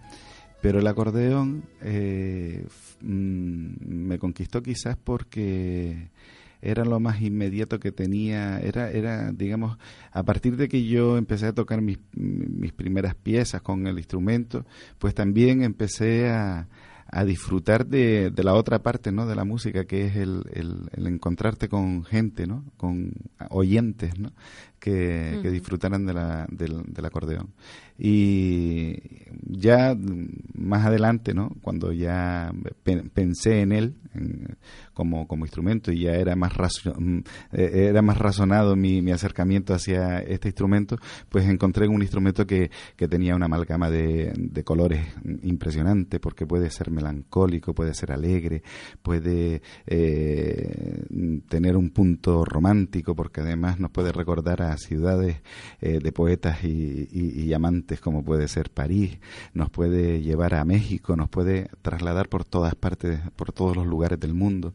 pero 0.63 0.79
el 0.79 0.87
acordeón 0.87 1.65
eh, 1.83 2.67
mm, 3.03 3.87
me 3.87 4.19
conquistó 4.19 4.63
quizás 4.63 4.97
porque 4.97 6.09
era 6.63 6.87
lo 6.87 6.99
más 6.99 7.21
inmediato 7.21 7.79
que 7.79 7.93
tenía, 7.93 8.59
era, 8.61 8.91
era, 8.91 9.31
digamos, 9.33 9.77
a 10.11 10.23
partir 10.23 10.57
de 10.57 10.69
que 10.69 10.87
yo 10.87 11.19
empecé 11.19 11.47
a 11.47 11.53
tocar 11.53 11.83
mis, 11.83 11.99
mis 12.15 12.73
primeras 12.73 13.15
piezas 13.15 13.61
con 13.61 13.87
el 13.87 13.99
instrumento, 13.99 14.65
pues 14.99 15.15
también 15.15 15.63
empecé 15.63 16.31
a, 16.31 16.67
a 17.07 17.25
disfrutar 17.25 17.87
de, 17.87 18.31
de, 18.31 18.45
la 18.45 18.55
otra 18.55 18.81
parte 18.81 19.13
¿no? 19.13 19.27
de 19.27 19.35
la 19.35 19.45
música, 19.45 19.85
que 19.85 20.07
es 20.07 20.17
el, 20.17 20.43
el, 20.53 20.91
el 20.93 21.07
encontrarte 21.07 21.69
con 21.69 22.05
gente, 22.05 22.47
¿no? 22.47 22.65
con 22.77 23.13
oyentes, 23.51 24.19
¿no? 24.19 24.33
que, 24.85 25.39
que 25.41 25.51
disfrutaran 25.51 26.05
de 26.05 26.13
la, 26.13 26.47
del, 26.51 26.83
del, 26.93 27.05
acordeón. 27.07 27.55
Y 27.99 28.99
ya 29.47 29.97
más 30.53 30.85
adelante, 30.85 31.33
¿no? 31.33 31.57
cuando 31.63 31.91
ya 31.91 32.53
pensé 33.15 33.63
en 33.63 33.73
él 33.73 33.95
en, 34.13 34.59
como, 34.93 35.27
como 35.27 35.47
instrumento 35.47 35.91
y 35.91 36.03
ya 36.03 36.13
era 36.13 36.37
más, 36.37 36.53
mm, 36.85 37.19
eh, 37.53 37.87
era 37.89 38.03
más 38.03 38.19
razonado 38.19 38.77
mi, 38.77 39.01
mi, 39.01 39.13
acercamiento 39.13 39.73
hacia 39.73 40.19
este 40.19 40.49
instrumento, 40.49 40.99
pues 41.31 41.49
encontré 41.49 41.89
un 41.89 42.03
instrumento 42.03 42.47
que, 42.47 42.71
que 42.97 43.09
tenía 43.09 43.35
una 43.35 43.47
amalgama 43.47 43.89
de, 43.89 44.35
de 44.37 44.65
colores 44.65 45.07
impresionante, 45.43 46.21
porque 46.21 46.47
puede 46.47 46.69
ser 46.69 46.91
melancólico, 46.95 47.75
puede 47.75 47.95
ser 47.95 48.13
alegre, 48.13 48.63
puede 49.03 49.63
eh, 49.87 51.05
tener 51.49 51.77
un 51.77 51.91
punto 51.91 52.45
romántico, 52.45 53.15
porque 53.15 53.41
además 53.41 53.79
nos 53.81 53.91
puede 53.91 54.13
recordar 54.13 54.63
a 54.63 54.77
ciudades 54.79 55.43
eh, 55.81 55.99
de 56.03 56.13
poetas 56.13 56.65
y, 56.65 57.09
y, 57.11 57.43
y, 57.43 57.53
amantes 57.53 58.01
como 58.01 58.25
puede 58.25 58.49
ser 58.49 58.71
París, 58.71 59.19
nos 59.53 59.71
puede 59.71 60.23
llevar 60.23 60.55
a 60.55 60.65
México, 60.65 61.17
nos 61.17 61.29
puede 61.29 61.69
trasladar 61.83 62.29
por 62.29 62.45
todas 62.45 62.75
partes, 62.75 63.21
por 63.37 63.53
todos 63.53 63.77
los 63.77 63.87
lugares 63.87 64.19
del 64.21 64.35
mundo 64.35 64.75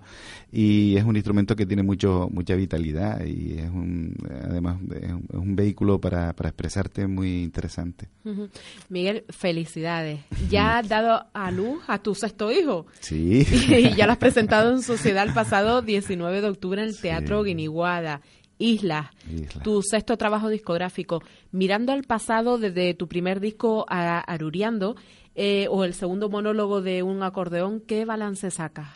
y 0.51 0.95
es 0.97 1.03
un 1.03 1.15
instrumento 1.15 1.55
que 1.55 1.65
tiene 1.65 1.83
mucho 1.83 2.29
mucha 2.31 2.55
vitalidad 2.55 3.23
y 3.25 3.59
es 3.59 3.69
un 3.69 4.15
además 4.43 4.77
es 4.95 5.11
un, 5.11 5.25
es 5.29 5.35
un 5.35 5.55
vehículo 5.55 5.99
para, 5.99 6.33
para, 6.33 6.49
expresarte 6.49 7.07
muy 7.07 7.43
interesante. 7.43 8.09
Uh 8.23 8.29
-huh. 8.29 8.49
Miguel, 8.89 9.25
felicidades. 9.29 10.21
Ya 10.49 10.79
has 10.79 10.89
dado 10.89 11.27
a 11.33 11.51
luz 11.51 11.83
a 11.87 11.99
tu 11.99 12.08
sexto 12.15 12.51
hijo. 12.51 12.85
Sí. 12.99 13.45
Y 13.69 13.95
ya 13.95 14.05
lo 14.05 14.13
has 14.13 14.17
presentado 14.17 14.71
en 14.71 14.81
sociedad 14.83 15.27
el 15.27 15.33
pasado 15.33 15.81
19 15.81 16.41
de 16.41 16.47
octubre 16.49 16.81
en 16.81 16.89
el 16.89 16.99
Teatro 16.99 17.43
sí. 17.43 17.49
Guiniguada. 17.49 18.21
Islas, 18.61 19.07
Isla. 19.31 19.63
tu 19.63 19.81
sexto 19.81 20.17
trabajo 20.17 20.49
discográfico, 20.49 21.23
mirando 21.51 21.93
al 21.93 22.03
pasado 22.03 22.57
desde 22.57 22.93
tu 22.93 23.07
primer 23.07 23.39
disco 23.39 23.85
a 23.87 24.19
Aruriando 24.19 24.97
eh, 25.33 25.67
o 25.71 25.85
el 25.85 25.93
segundo 25.93 26.29
monólogo 26.29 26.81
de 26.81 27.01
un 27.01 27.23
acordeón, 27.23 27.79
¿qué 27.79 28.03
balance 28.03 28.51
sacas? 28.51 28.89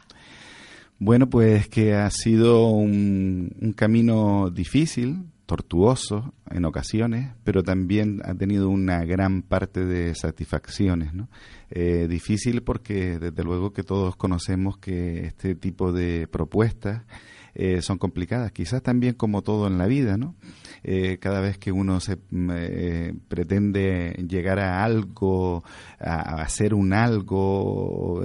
Bueno, 1.00 1.30
pues 1.30 1.70
que 1.70 1.94
ha 1.94 2.10
sido 2.10 2.68
un, 2.68 3.56
un, 3.62 3.74
camino 3.74 4.50
difícil, 4.50 5.20
tortuoso 5.54 6.34
en 6.50 6.66
ocasiones, 6.66 7.30
pero 7.44 7.62
también 7.62 8.22
ha 8.26 8.34
tenido 8.34 8.70
una 8.70 9.06
gran 9.06 9.44
parte 9.44 9.86
de 9.86 10.16
satisfacciones, 10.16 11.14
¿no? 11.14 11.30
Eh, 11.70 12.08
difícil 12.10 12.64
porque 12.64 13.20
desde 13.20 13.44
luego 13.44 13.72
que 13.72 13.84
todos 13.84 14.16
conocemos 14.16 14.80
que 14.80 15.28
este 15.28 15.54
tipo 15.54 15.92
de 15.92 16.28
propuestas 16.28 17.04
eh, 17.54 17.84
son 17.84 18.00
complicadas, 18.00 18.52
quizás 18.52 18.82
también 18.82 19.14
como 19.14 19.44
todo 19.44 19.68
en 19.68 19.78
la 19.78 19.86
vida, 19.86 20.18
¿no? 20.18 20.34
Eh, 20.82 21.20
cada 21.20 21.40
vez 21.40 21.60
que 21.60 21.72
uno 21.72 22.00
se 22.00 22.18
eh, 22.50 23.14
pretende 23.28 24.26
llegar 24.28 24.58
a 24.58 24.84
algo, 24.84 25.64
a, 26.00 26.16
a 26.16 26.42
hacer 26.42 26.74
un 26.74 26.94
algo, 26.94 28.24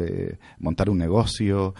montar 0.59 0.89
un 0.89 0.97
negocio, 0.97 1.75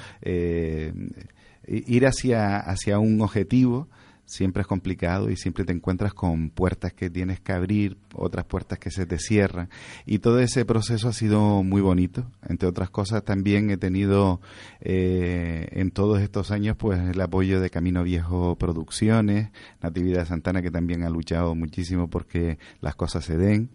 ir 1.67 2.07
hacia, 2.07 2.59
hacia 2.59 2.99
un 2.99 3.23
objetivo, 3.23 3.89
siempre 4.29 4.61
es 4.61 4.67
complicado 4.67 5.31
y 5.31 5.37
siempre 5.37 5.65
te 5.65 5.73
encuentras 5.73 6.13
con 6.13 6.51
puertas 6.51 6.93
que 6.93 7.09
tienes 7.09 7.41
que 7.41 7.53
abrir, 7.53 7.97
otras 8.15 8.45
puertas 8.45 8.79
que 8.79 8.91
se 8.91 9.07
te 9.07 9.19
cierran. 9.19 9.71
Y 10.05 10.19
todo 10.19 10.39
ese 10.39 10.67
proceso 10.67 11.09
ha 11.09 11.13
sido 11.15 11.63
muy 11.63 11.81
bonito. 11.81 12.31
Entre 12.47 12.69
otras 12.69 12.91
cosas, 12.91 13.25
también 13.25 13.71
he 13.71 13.79
tenido 13.79 14.41
eh, 14.81 15.69
en 15.73 15.91
todos 15.91 16.21
estos 16.21 16.51
años 16.51 16.77
pues 16.77 17.01
el 17.01 17.21
apoyo 17.21 17.61
de 17.61 17.71
Camino 17.71 18.05
Viejo 18.05 18.57
Producciones, 18.57 19.51
Natividad 19.83 20.27
Santana, 20.27 20.61
que 20.61 20.71
también 20.71 21.05
ha 21.05 21.11
luchado 21.11 21.55
muchísimo 21.55 22.09
porque 22.09 22.59
las 22.83 22.95
cosas 22.95 23.25
se 23.25 23.39
den. 23.39 23.71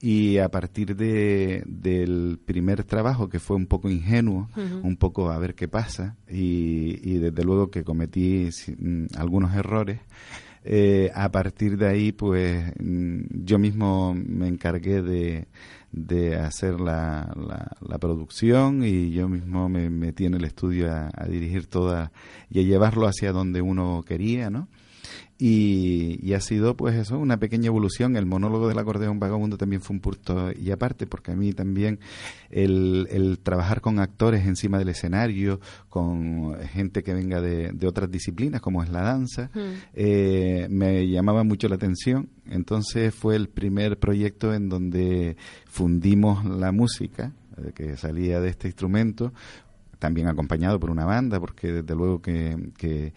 Y 0.00 0.38
a 0.38 0.50
partir 0.50 0.94
de, 0.94 1.62
del 1.66 2.38
primer 2.44 2.84
trabajo, 2.84 3.28
que 3.28 3.40
fue 3.40 3.56
un 3.56 3.66
poco 3.66 3.88
ingenuo, 3.88 4.48
un 4.82 4.96
poco 4.96 5.30
a 5.30 5.38
ver 5.38 5.54
qué 5.54 5.68
pasa, 5.68 6.16
y, 6.28 7.00
y 7.02 7.18
desde 7.18 7.44
luego 7.44 7.70
que 7.70 7.82
cometí 7.82 8.50
mm, 8.78 9.06
algunos 9.16 9.54
errores, 9.54 10.00
eh, 10.68 11.12
a 11.14 11.30
partir 11.30 11.78
de 11.78 11.86
ahí, 11.86 12.12
pues 12.12 12.72
mm, 12.78 13.44
yo 13.44 13.58
mismo 13.58 14.14
me 14.14 14.48
encargué 14.48 15.00
de, 15.00 15.46
de 15.92 16.34
hacer 16.34 16.80
la, 16.80 17.32
la, 17.80 17.98
producción 17.98 18.84
y 18.84 19.12
yo 19.12 19.28
mismo 19.28 19.68
me 19.68 19.88
metí 19.90 20.26
en 20.26 20.34
el 20.34 20.44
estudio 20.44 20.92
a, 20.92 21.10
a 21.14 21.26
dirigir 21.26 21.68
toda 21.68 22.10
y 22.50 22.58
a 22.58 22.62
llevarlo 22.62 23.06
hacia 23.06 23.30
donde 23.32 23.62
uno 23.62 24.04
quería, 24.06 24.50
¿no? 24.50 24.68
Y, 25.38 26.32
ha 26.32 26.40
sido, 26.40 26.76
pues 26.76 26.96
eso, 26.96 27.18
una 27.18 27.38
pequeña 27.38 27.66
evolución. 27.66 28.16
El 28.16 28.26
monólogo 28.26 28.68
del 28.68 28.78
acordeón 28.78 29.18
vagabundo 29.18 29.58
también 29.58 29.82
fue 29.82 29.94
un 29.94 30.00
punto 30.00 30.50
y 30.52 30.70
aparte, 30.70 31.06
porque 31.06 31.32
a 31.32 31.36
mí 31.36 31.52
también 31.52 31.98
el, 32.50 33.06
el 33.10 33.38
trabajar 33.38 33.80
con 33.80 33.98
actores 33.98 34.46
encima 34.46 34.78
del 34.78 34.88
escenario, 34.88 35.60
con 35.88 36.56
gente 36.68 37.02
que 37.02 37.12
venga 37.12 37.40
de, 37.40 37.70
de 37.72 37.86
otras 37.86 38.10
disciplinas, 38.10 38.60
como 38.60 38.82
es 38.82 38.90
la 38.90 39.02
danza, 39.02 39.50
eh, 39.94 40.66
me 40.70 41.06
llamaba 41.08 41.44
mucho 41.44 41.68
la 41.68 41.76
atención. 41.76 42.30
Entonces 42.46 43.14
fue 43.14 43.36
el 43.36 43.48
primer 43.48 43.98
proyecto 43.98 44.54
en 44.54 44.68
donde 44.68 45.36
fundimos 45.66 46.44
la 46.44 46.72
música 46.72 47.32
eh, 47.58 47.72
que 47.74 47.96
salía 47.96 48.40
de 48.40 48.48
este 48.48 48.68
instrumento 48.68 49.32
también 49.98 50.28
acompañado 50.28 50.78
por 50.78 50.90
una 50.90 51.04
banda, 51.04 51.40
porque 51.40 51.72
desde 51.72 51.94
luego 51.94 52.20
que, 52.20 52.72
que, 52.76 53.12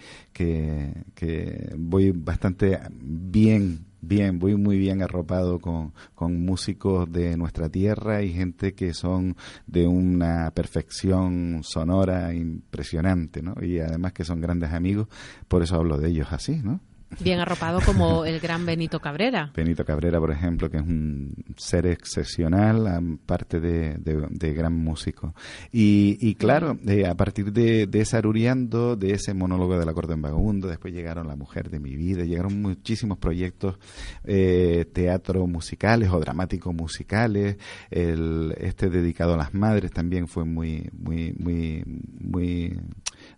que, 1.13 1.73
voy 1.77 2.11
bastante 2.11 2.79
bien 2.91 3.85
bien, 4.01 4.39
voy 4.39 4.55
muy 4.55 4.77
bien 4.77 5.01
arropado 5.01 5.59
con, 5.59 5.93
con, 6.15 6.45
músicos 6.45 7.11
de 7.11 7.35
nuestra 7.35 7.67
tierra 7.67 8.21
y 8.21 8.31
gente 8.31 8.73
que 8.73 8.93
son 8.93 9.35
de 9.67 9.87
una 9.87 10.51
perfección 10.51 11.59
sonora 11.63 12.33
impresionante, 12.33 13.41
¿no? 13.41 13.55
Y 13.61 13.79
además 13.79 14.13
que 14.13 14.23
son 14.23 14.39
grandes 14.39 14.71
amigos, 14.71 15.09
por 15.49 15.63
eso 15.63 15.75
hablo 15.75 15.97
de 15.97 16.09
ellos 16.09 16.29
así, 16.31 16.61
¿no? 16.63 16.79
Bien 17.19 17.39
arropado 17.39 17.79
como 17.81 18.23
el 18.23 18.39
gran 18.39 18.65
Benito 18.65 18.99
Cabrera. 18.99 19.51
Benito 19.55 19.83
Cabrera, 19.83 20.19
por 20.19 20.31
ejemplo, 20.31 20.69
que 20.69 20.77
es 20.77 20.83
un 20.83 21.33
ser 21.57 21.87
excepcional, 21.87 22.87
aparte 22.87 23.59
de, 23.59 23.97
de, 23.97 24.53
gran 24.53 24.73
músico. 24.75 25.33
Y, 25.71 26.17
y 26.21 26.35
claro, 26.35 26.77
eh, 26.87 27.07
a 27.07 27.15
partir 27.15 27.51
de, 27.51 27.87
de 27.87 28.01
ese 28.01 28.15
aruriando, 28.15 28.95
de 28.95 29.11
ese 29.11 29.33
monólogo 29.33 29.77
del 29.77 29.89
en 29.89 30.21
vagabundo, 30.21 30.67
después 30.67 30.93
llegaron 30.93 31.27
La 31.27 31.35
Mujer 31.35 31.69
de 31.69 31.79
mi 31.79 31.95
vida, 31.95 32.23
llegaron 32.23 32.61
muchísimos 32.61 33.17
proyectos 33.17 33.77
eh, 34.23 34.85
teatro 34.93 35.45
musicales 35.47 36.09
o 36.11 36.19
dramáticos 36.19 36.73
musicales. 36.73 37.57
El, 37.89 38.55
este 38.59 38.89
dedicado 38.89 39.33
a 39.33 39.37
las 39.37 39.53
madres 39.53 39.91
también 39.91 40.27
fue 40.27 40.45
muy, 40.45 40.89
muy, 40.93 41.33
muy, 41.37 41.83
muy 41.85 42.79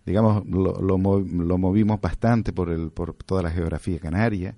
digamos, 0.04 0.46
lo, 0.46 0.80
lo, 0.80 0.98
movimos 0.98 2.00
bastante 2.00 2.52
por, 2.52 2.70
el, 2.70 2.90
por 2.90 3.14
toda 3.14 3.42
la 3.42 3.50
geografía 3.50 3.98
canaria. 3.98 4.56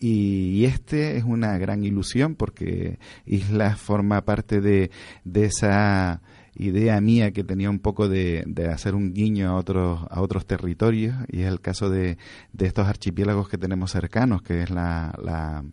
Y, 0.00 0.64
este 0.64 1.16
es 1.16 1.24
una 1.24 1.58
gran 1.58 1.82
ilusión 1.82 2.36
porque 2.36 2.98
Isla 3.26 3.76
forma 3.76 4.24
parte 4.24 4.60
de, 4.60 4.90
de 5.24 5.46
esa 5.46 6.22
idea 6.54 7.00
mía 7.00 7.32
que 7.32 7.44
tenía 7.44 7.70
un 7.70 7.80
poco 7.80 8.08
de, 8.08 8.44
de, 8.46 8.68
hacer 8.68 8.94
un 8.94 9.12
guiño 9.12 9.48
a 9.48 9.54
otros 9.54 10.00
a 10.10 10.20
otros 10.20 10.44
territorios 10.44 11.14
y 11.28 11.42
es 11.42 11.48
el 11.48 11.60
caso 11.60 11.88
de, 11.88 12.18
de 12.52 12.66
estos 12.66 12.88
archipiélagos 12.88 13.48
que 13.48 13.58
tenemos 13.58 13.92
cercanos 13.92 14.42
que 14.42 14.62
es 14.62 14.70
la, 14.70 15.14
la, 15.22 15.64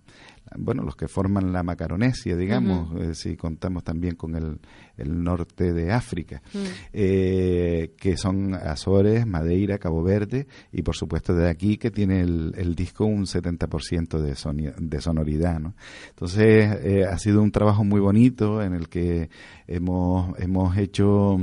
bueno, 0.57 0.83
los 0.83 0.95
que 0.95 1.07
forman 1.07 1.51
la 1.51 1.63
Macaronesia, 1.63 2.35
digamos, 2.35 2.99
eh, 3.01 3.15
si 3.15 3.35
contamos 3.35 3.83
también 3.83 4.15
con 4.15 4.35
el, 4.35 4.59
el 4.97 5.23
norte 5.23 5.73
de 5.73 5.91
África, 5.91 6.41
mm. 6.53 6.57
eh, 6.93 7.93
que 7.97 8.17
son 8.17 8.53
Azores, 8.53 9.25
Madeira, 9.25 9.77
Cabo 9.77 10.03
Verde 10.03 10.47
y 10.71 10.81
por 10.81 10.95
supuesto 10.95 11.33
de 11.33 11.49
aquí 11.49 11.77
que 11.77 11.91
tiene 11.91 12.21
el, 12.21 12.53
el 12.57 12.75
disco 12.75 13.05
un 13.05 13.25
70% 13.25 14.19
de, 14.19 14.75
de 14.77 15.01
sonoridad. 15.01 15.59
¿no? 15.59 15.75
Entonces 16.09 16.77
eh, 16.83 17.05
ha 17.05 17.17
sido 17.17 17.41
un 17.41 17.51
trabajo 17.51 17.83
muy 17.83 17.99
bonito 17.99 18.61
en 18.61 18.73
el 18.73 18.89
que 18.89 19.29
hemos, 19.67 20.37
hemos 20.39 20.77
hecho 20.77 21.37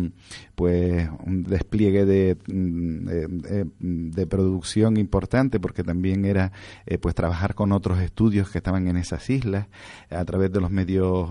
pues 0.55 1.09
un 1.27 1.43
despliegue 1.43 2.05
de, 2.05 2.37
mm, 2.47 4.11
de, 4.11 4.27
producción 4.27 4.97
importante 4.97 5.59
porque 5.61 5.83
también 5.83 6.25
era 6.25 6.53
eh, 6.87 6.99
pues 6.99 7.15
trabajar 7.15 7.55
con 7.55 7.73
otros 7.73 8.01
estudios 8.01 8.49
que 8.49 8.59
estaban 8.59 8.87
en 8.87 8.97
esas 8.97 9.29
islas 9.29 9.67
a 10.09 10.25
través 10.25 10.53
de 10.53 10.61
los 10.61 10.71
medios 10.71 11.31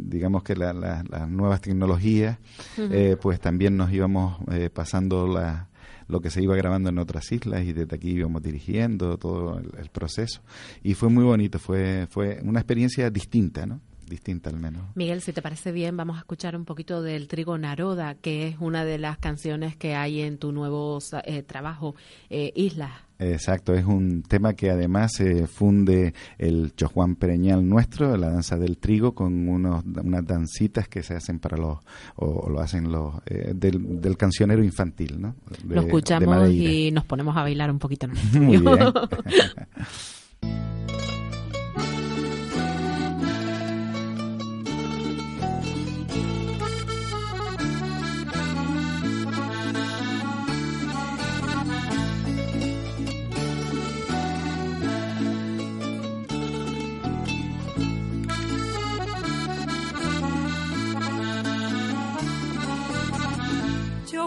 digamos 0.00 0.42
que 0.42 0.54
las 0.56 1.28
nuevas 1.34 1.60
tecnologías, 1.60 2.38
eh, 2.78 3.16
pues 3.20 3.40
también 3.40 3.76
nos 3.76 3.92
íbamos 3.92 4.36
eh, 4.52 4.70
pasando 4.70 5.26
la, 5.26 5.68
lo 6.08 6.20
que 6.20 6.30
se 6.30 6.42
iba 6.42 6.56
grabando 6.56 6.90
en 6.90 6.98
otras 6.98 7.30
islas 7.32 7.64
y 7.64 7.72
desde 7.72 7.96
aquí 7.96 8.10
íbamos 8.10 8.42
dirigiendo 8.42 9.18
todo 9.18 9.58
el, 9.58 9.90
proceso. 9.90 10.42
Y 10.82 10.94
fue 10.94 11.08
muy 11.08 11.24
bonito, 11.24 11.58
fue, 11.58 12.06
fue 12.10 12.40
una 12.42 12.60
experiencia 12.60 13.10
distinta, 13.10 13.66
¿no? 13.66 13.80
Distinta 14.06 14.50
al 14.50 14.56
menos. 14.56 14.82
Miguel, 14.94 15.20
si 15.20 15.32
te 15.32 15.42
parece 15.42 15.72
bien, 15.72 15.96
vamos 15.96 16.16
a 16.16 16.20
escuchar 16.20 16.56
un 16.56 16.64
poquito 16.64 17.02
del 17.02 17.28
Trigo 17.28 17.58
Naroda, 17.58 18.14
que 18.14 18.48
es 18.48 18.56
una 18.60 18.84
de 18.84 18.98
las 18.98 19.18
canciones 19.18 19.76
que 19.76 19.94
hay 19.94 20.20
en 20.20 20.38
tu 20.38 20.52
nuevo 20.52 20.98
eh, 21.24 21.42
trabajo, 21.42 21.94
eh, 22.30 22.52
Islas. 22.54 22.92
Exacto, 23.18 23.74
es 23.74 23.84
un 23.84 24.22
tema 24.22 24.54
que 24.54 24.70
además 24.70 25.12
se 25.14 25.46
funde 25.46 26.14
el 26.36 26.74
Chojuan 26.74 27.14
Pereñal 27.14 27.66
nuestro, 27.68 28.16
la 28.16 28.30
danza 28.30 28.56
del 28.56 28.78
trigo, 28.78 29.14
con 29.14 29.48
unos, 29.48 29.84
unas 29.84 30.26
dancitas 30.26 30.88
que 30.88 31.02
se 31.02 31.14
hacen 31.14 31.38
para 31.38 31.56
los, 31.56 31.78
o, 32.16 32.50
lo 32.50 32.60
hacen 32.60 32.90
los, 32.90 33.14
eh, 33.26 33.52
del, 33.54 34.16
cancionero 34.16 34.64
infantil, 34.64 35.20
¿no? 35.20 35.36
lo 35.68 35.82
escuchamos 35.82 36.50
y 36.50 36.90
nos 36.90 37.04
ponemos 37.04 37.36
a 37.36 37.42
bailar 37.42 37.70
un 37.70 37.78
poquito. 37.78 38.08
Muy 38.32 38.58
bien. 38.58 38.78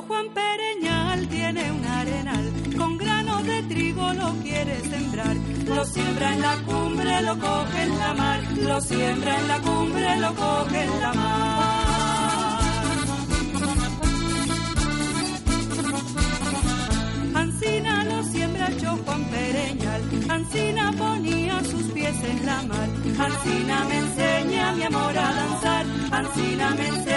Juan 0.07 0.27
Pereñal 0.29 1.27
tiene 1.27 1.69
un 1.71 1.85
arenal, 1.85 2.53
con 2.77 2.97
grano 2.97 3.43
de 3.43 3.61
trigo 3.63 4.13
lo 4.13 4.31
quiere 4.41 4.79
sembrar. 4.79 5.35
Lo 5.65 5.83
siembra 5.85 6.33
en 6.33 6.41
la 6.41 6.55
cumbre, 6.65 7.21
lo 7.23 7.37
coge 7.37 7.83
en 7.83 7.99
la 7.99 8.13
mar, 8.13 8.39
lo 8.55 8.81
siembra 8.81 9.39
en 9.39 9.47
la 9.47 9.59
cumbre, 9.59 10.17
lo 10.17 10.35
coge 10.35 10.83
en 10.83 11.01
la 11.01 11.13
mar. 11.13 11.87
Ancina 17.35 18.03
lo 18.05 18.23
siembra 18.23 18.69
yo 18.81 18.97
Juan 19.05 19.23
Pereñal, 19.25 20.01
Ancina 20.29 20.93
ponía 20.97 21.63
sus 21.65 21.83
pies 21.91 22.15
en 22.23 22.45
la 22.45 22.61
mar. 22.63 22.89
Ancina 23.27 23.85
me 23.89 23.97
enseña 23.97 24.71
mi 24.71 24.83
amor 24.83 25.17
a 25.17 25.33
danzar, 25.33 25.85
Ancina 26.11 26.75
me 26.75 26.87
enseña 26.87 27.16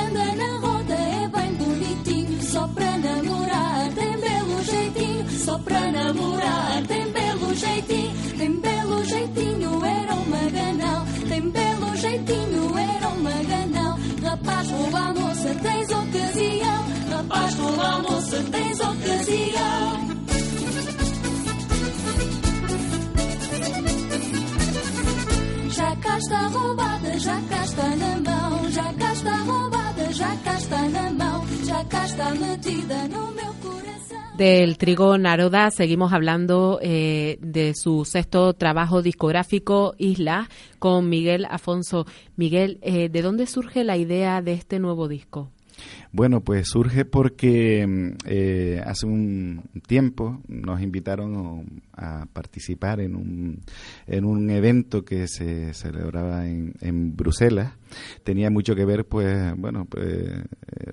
Del 34.37 34.77
Trigo 34.79 35.17
Naroda 35.19 35.69
seguimos 35.69 36.13
hablando 36.13 36.79
eh, 36.81 37.37
de 37.41 37.75
su 37.75 38.05
sexto 38.05 38.53
trabajo 38.53 39.03
discográfico 39.03 39.93
Isla 39.99 40.49
con 40.79 41.09
Miguel 41.09 41.45
Afonso. 41.45 42.07
Miguel, 42.37 42.79
eh, 42.81 43.09
¿de 43.09 43.21
dónde 43.21 43.45
surge 43.45 43.83
la 43.83 43.97
idea 43.97 44.41
de 44.41 44.53
este 44.53 44.79
nuevo 44.79 45.07
disco? 45.07 45.51
Bueno, 46.13 46.41
pues 46.41 46.67
surge 46.67 47.05
porque 47.05 47.87
mm, 47.87 48.17
eh, 48.25 48.81
hace 48.85 49.05
un 49.05 49.63
tiempo 49.87 50.41
nos 50.47 50.81
invitaron 50.81 51.81
a 51.93 52.25
participar 52.33 52.99
en 52.99 53.15
un, 53.15 53.61
en 54.07 54.25
un 54.25 54.49
evento 54.49 55.05
que 55.05 55.27
se 55.27 55.73
celebraba 55.73 56.47
en, 56.47 56.73
en 56.81 57.15
Bruselas. 57.15 57.73
Tenía 58.23 58.49
mucho 58.49 58.75
que 58.75 58.83
ver, 58.83 59.05
pues, 59.05 59.55
bueno, 59.57 59.85
pues, 59.85 60.05
eh, 60.05 60.43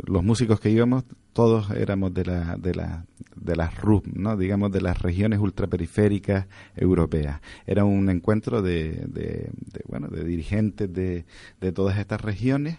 los 0.04 0.22
músicos 0.22 0.60
que 0.60 0.70
íbamos, 0.70 1.04
todos 1.32 1.70
éramos 1.70 2.14
de 2.14 2.24
la, 2.24 2.56
de 2.56 2.74
la, 2.74 3.04
de 3.36 3.56
las 3.56 3.76
RUP, 3.76 4.06
¿no? 4.08 4.36
digamos, 4.36 4.72
de 4.72 4.80
las 4.80 5.00
regiones 5.00 5.38
ultraperiféricas 5.38 6.46
europeas. 6.76 7.40
Era 7.66 7.84
un 7.84 8.08
encuentro 8.10 8.62
de, 8.62 9.04
de, 9.06 9.50
bueno, 9.86 10.08
de 10.08 10.24
dirigentes 10.24 10.92
de, 10.92 11.24
de 11.60 11.72
todas 11.72 11.98
estas 11.98 12.20
regiones 12.20 12.78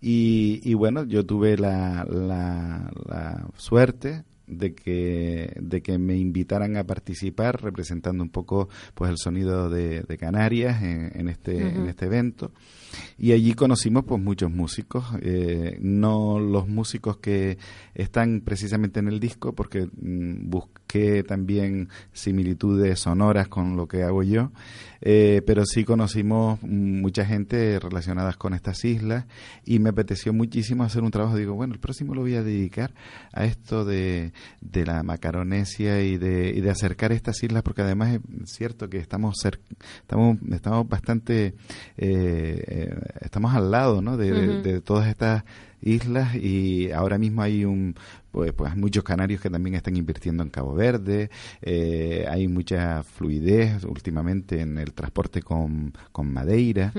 y, 0.00 0.60
y 0.62 0.74
bueno, 0.74 1.04
yo 1.04 1.24
tuve 1.24 1.56
la, 1.56 1.73
la, 2.08 2.90
la 3.06 3.48
suerte 3.56 4.24
de 4.46 4.74
que, 4.74 5.56
de 5.60 5.82
que 5.82 5.98
me 5.98 6.16
invitaran 6.16 6.76
a 6.76 6.84
participar 6.84 7.62
representando 7.62 8.22
un 8.22 8.30
poco 8.30 8.68
pues 8.94 9.10
el 9.10 9.18
sonido 9.18 9.70
de, 9.70 10.02
de 10.02 10.18
Canarias 10.18 10.82
en, 10.82 11.28
este, 11.28 11.56
en 11.56 11.86
este 11.86 12.06
evento 12.06 12.52
y 13.18 13.32
allí 13.32 13.54
conocimos 13.54 14.04
pues 14.04 14.22
muchos 14.22 14.50
músicos. 14.50 15.04
Eh, 15.22 15.78
no 15.80 16.38
los 16.38 16.68
músicos 16.68 17.18
que 17.18 17.58
están 17.94 18.40
precisamente 18.40 19.00
en 19.00 19.08
el 19.08 19.20
disco 19.20 19.52
porque 19.54 19.86
mm, 19.86 20.50
busqué 20.50 21.22
también 21.22 21.88
similitudes 22.12 23.00
sonoras 23.00 23.48
con 23.48 23.76
lo 23.76 23.86
que 23.86 24.02
hago 24.02 24.22
yo. 24.22 24.52
Eh, 25.06 25.42
pero 25.46 25.66
sí 25.66 25.84
conocimos 25.84 26.62
mucha 26.62 27.26
gente 27.26 27.78
relacionada 27.78 28.32
con 28.34 28.54
estas 28.54 28.84
islas. 28.84 29.26
Y 29.64 29.78
me 29.78 29.90
apeteció 29.90 30.32
muchísimo 30.32 30.84
hacer 30.84 31.02
un 31.02 31.10
trabajo. 31.10 31.36
Digo, 31.36 31.54
bueno, 31.54 31.74
el 31.74 31.80
próximo 31.80 32.14
lo 32.14 32.22
voy 32.22 32.34
a 32.34 32.42
dedicar 32.42 32.94
a 33.32 33.44
esto 33.44 33.84
de, 33.84 34.32
de 34.60 34.86
la 34.86 35.02
macaronesia 35.02 36.02
y 36.02 36.16
de, 36.16 36.50
y 36.50 36.60
de 36.60 36.70
acercar 36.70 37.12
estas 37.12 37.42
islas, 37.42 37.62
porque 37.62 37.82
además 37.82 38.14
es 38.14 38.50
cierto 38.50 38.88
que 38.88 38.98
estamos 38.98 39.34
estamos, 39.44 40.38
estamos 40.50 40.88
bastante, 40.88 41.54
eh, 41.96 42.83
eh, 42.84 42.96
estamos 43.20 43.54
al 43.54 43.70
lado 43.70 44.02
¿no? 44.02 44.16
de, 44.16 44.62
de 44.62 44.80
todas 44.80 45.08
estas 45.08 45.44
islas 45.80 46.34
y 46.34 46.90
ahora 46.92 47.18
mismo 47.18 47.42
hay 47.42 47.64
un 47.64 47.96
pues, 48.34 48.52
pues 48.52 48.76
muchos 48.76 49.04
canarios 49.04 49.40
que 49.40 49.48
también 49.48 49.76
están 49.76 49.96
invirtiendo 49.96 50.42
en 50.42 50.50
Cabo 50.50 50.74
Verde, 50.74 51.30
eh, 51.62 52.26
hay 52.28 52.48
mucha 52.48 53.04
fluidez 53.04 53.84
últimamente 53.84 54.60
en 54.60 54.76
el 54.76 54.92
transporte 54.92 55.40
con, 55.40 55.92
con 56.10 56.32
Madeira 56.32 56.92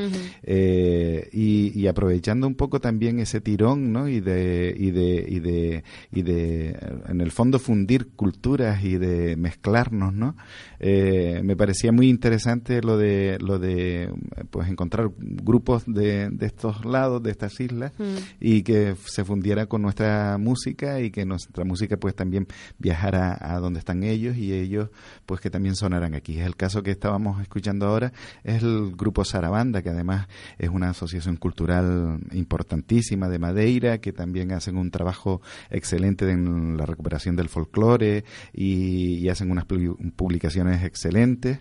eh, 0.43 1.28
y, 1.34 1.88
aprovechando 1.88 2.48
un 2.48 2.56
poco 2.56 2.80
también 2.80 3.19
ese 3.19 3.41
tirón 3.41 3.91
¿no? 3.91 4.08
y 4.08 4.21
de 4.21 4.74
y 4.76 4.91
de 4.91 5.26
y 5.28 5.39
de 5.39 5.84
y 6.12 6.21
de 6.21 6.78
en 7.08 7.19
el 7.19 7.32
fondo 7.32 7.60
fundir 7.60 8.08
culturas 8.15 8.84
y 8.84 8.98
de 8.98 9.36
mezclarnos 9.36 10.13
no 10.13 10.36
eh, 10.80 11.41
me 11.43 11.56
parecía 11.56 11.91
muy 11.91 12.10
interesante 12.10 12.82
lo 12.82 12.98
de 12.98 13.38
lo 13.39 13.60
de 13.60 14.10
pues 14.50 14.67
encontrar 14.69 15.12
grupos 15.17 15.84
de, 15.86 16.30
de 16.30 16.45
estos 16.45 16.86
lados 16.86 17.21
de 17.21 17.32
estas 17.32 17.60
islas 17.60 17.91
y 18.39 18.63
que 18.63 18.95
se 19.06 19.24
fundiera 19.24 19.67
con 19.67 19.82
nuestra 19.82 20.38
música 20.39 21.02
y 21.02 21.12
que 21.12 21.25
nuestra 21.28 21.64
música 21.64 21.98
pues 21.98 22.16
también 22.16 22.48
viajara 22.78 23.38
a 23.40 23.60
donde 23.60 23.80
están 23.80 24.04
ellos 24.04 24.38
y 24.38 24.54
ellos 24.54 24.90
pues 25.26 25.42
que 25.42 25.50
también 25.50 25.76
sonaran 25.76 26.14
aquí. 26.14 26.40
Es 26.40 26.46
el 26.46 26.56
caso 26.56 26.84
que 26.84 26.92
estábamos 26.92 27.42
escuchando 27.42 27.88
ahora, 27.88 28.14
es 28.44 28.64
el 28.64 28.96
grupo 28.96 29.24
Sarabanda, 29.26 29.82
que 29.82 29.90
además 29.90 30.28
es 30.58 30.70
una 30.70 30.90
asociación 30.90 31.38
cultural 31.38 32.20
importantísima 32.32 33.30
de 33.30 33.40
Madeira, 33.40 34.00
que 34.00 34.14
también 34.14 34.52
hacen 34.52 34.78
un 34.78 34.92
trabajo 34.92 35.42
excelente 35.70 36.30
en 36.30 36.78
la 36.78 36.86
recuperación 36.86 37.36
del 37.36 37.50
folclore 37.50 38.24
y, 38.54 39.26
hacen 39.26 39.50
unas 39.50 39.66
publicaciones 39.66 40.84
excelentes. 40.84 41.60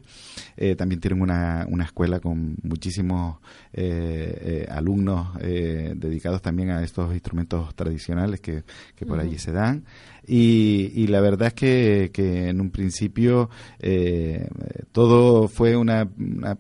Eh, 0.56 0.76
también 0.76 1.00
tienen 1.00 1.22
una, 1.22 1.66
una 1.68 1.84
escuela 1.84 2.20
con 2.20 2.56
muchísimos 2.62 3.38
eh, 3.72 4.66
eh, 4.66 4.66
alumnos 4.70 5.34
dedicados 5.38 6.42
también 6.42 6.70
a 6.70 6.82
estos 6.82 7.12
instrumentos 7.12 7.74
tradicionales 7.74 8.40
que, 8.40 8.62
por 9.06 9.18
allí 9.18 9.38
se 9.38 9.52
dan. 9.54 9.84
Y, 10.26 11.06
la 11.08 11.20
verdad 11.20 11.48
es 11.48 11.54
que, 11.54 12.10
que 12.12 12.48
en 12.48 12.60
un 12.60 12.70
principio 12.70 13.50
eh, 13.78 14.48
todo 14.92 15.48
fue 15.48 15.76
una, 15.76 16.08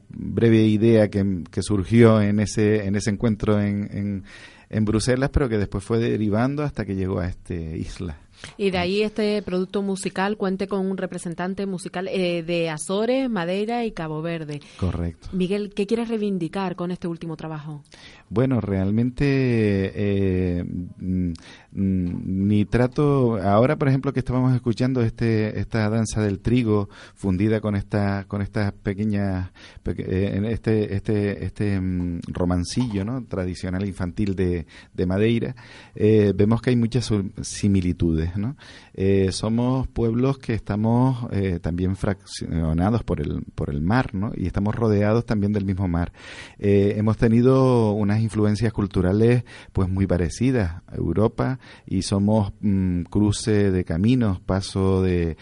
breve 0.08 0.66
idea 0.66 1.08
que, 1.08 1.44
surgió 1.62 2.20
en 2.20 2.40
ese, 2.40 2.86
en 2.86 2.94
ese 2.94 3.10
encuentro 3.10 3.60
en, 3.60 3.88
en, 3.90 4.24
en 4.68 4.84
Bruselas, 4.84 5.30
pero 5.32 5.48
que 5.48 5.58
después 5.58 5.82
fue 5.82 5.98
derivando 5.98 6.62
hasta 6.62 6.84
que 6.84 6.94
llegó 6.94 7.20
a 7.20 7.26
este 7.26 7.76
isla. 7.78 8.18
Y 8.56 8.70
de 8.70 8.78
ahí 8.78 9.02
este 9.02 9.40
producto 9.42 9.82
musical 9.82 10.36
cuente 10.36 10.66
con 10.66 10.86
un 10.86 10.96
representante 10.96 11.66
musical 11.66 12.08
eh, 12.08 12.42
de 12.42 12.70
Azores, 12.70 13.28
Madeira 13.30 13.84
y 13.84 13.92
Cabo 13.92 14.22
Verde. 14.22 14.60
Correcto. 14.78 15.28
Miguel, 15.32 15.72
¿qué 15.74 15.86
quieres 15.86 16.08
reivindicar 16.08 16.76
con 16.76 16.90
este 16.90 17.08
último 17.08 17.36
trabajo? 17.36 17.82
Bueno, 18.34 18.60
realmente 18.60 19.24
eh, 19.94 20.64
mm, 20.64 21.32
ni 21.70 22.64
trato 22.64 23.36
ahora, 23.40 23.76
por 23.76 23.86
ejemplo, 23.86 24.12
que 24.12 24.18
estábamos 24.18 24.52
escuchando 24.56 25.02
este 25.02 25.60
esta 25.60 25.88
danza 25.88 26.20
del 26.20 26.40
trigo 26.40 26.88
fundida 27.14 27.60
con 27.60 27.76
esta 27.76 28.24
con 28.24 28.42
estas 28.42 28.72
pequeñas 28.72 29.52
eh, 29.86 30.40
este 30.50 30.96
este 30.96 31.44
este 31.44 31.80
mm, 31.80 32.22
romancillo, 32.26 33.04
¿no? 33.04 33.24
tradicional 33.24 33.86
infantil 33.86 34.34
de, 34.34 34.66
de 34.92 35.06
Madeira, 35.06 35.54
vemos 35.94 36.60
que 36.60 36.70
hay 36.70 36.76
muchas 36.76 37.08
similitudes 37.40 38.32
eh, 38.94 39.32
somos 39.32 39.88
pueblos 39.88 40.38
que 40.38 40.54
estamos 40.54 41.26
eh, 41.32 41.58
también 41.60 41.96
fraccionados 41.96 43.02
por 43.02 43.20
el, 43.20 43.42
por 43.54 43.70
el 43.70 43.80
mar, 43.80 44.14
¿no? 44.14 44.30
Y 44.36 44.46
estamos 44.46 44.74
rodeados 44.74 45.26
también 45.26 45.52
del 45.52 45.64
mismo 45.64 45.88
mar. 45.88 46.12
Eh, 46.58 46.94
hemos 46.96 47.16
tenido 47.16 47.92
unas 47.92 48.20
influencias 48.24 48.72
culturales 48.72 49.44
pues 49.72 49.88
muy 49.88 50.06
parecidas 50.06 50.82
a 50.86 50.96
Europa 50.96 51.58
y 51.86 52.02
somos 52.02 52.52
mm, 52.60 53.02
cruce 53.02 53.70
de 53.70 53.84
caminos, 53.84 54.40
paso 54.40 55.02
de 55.02 55.36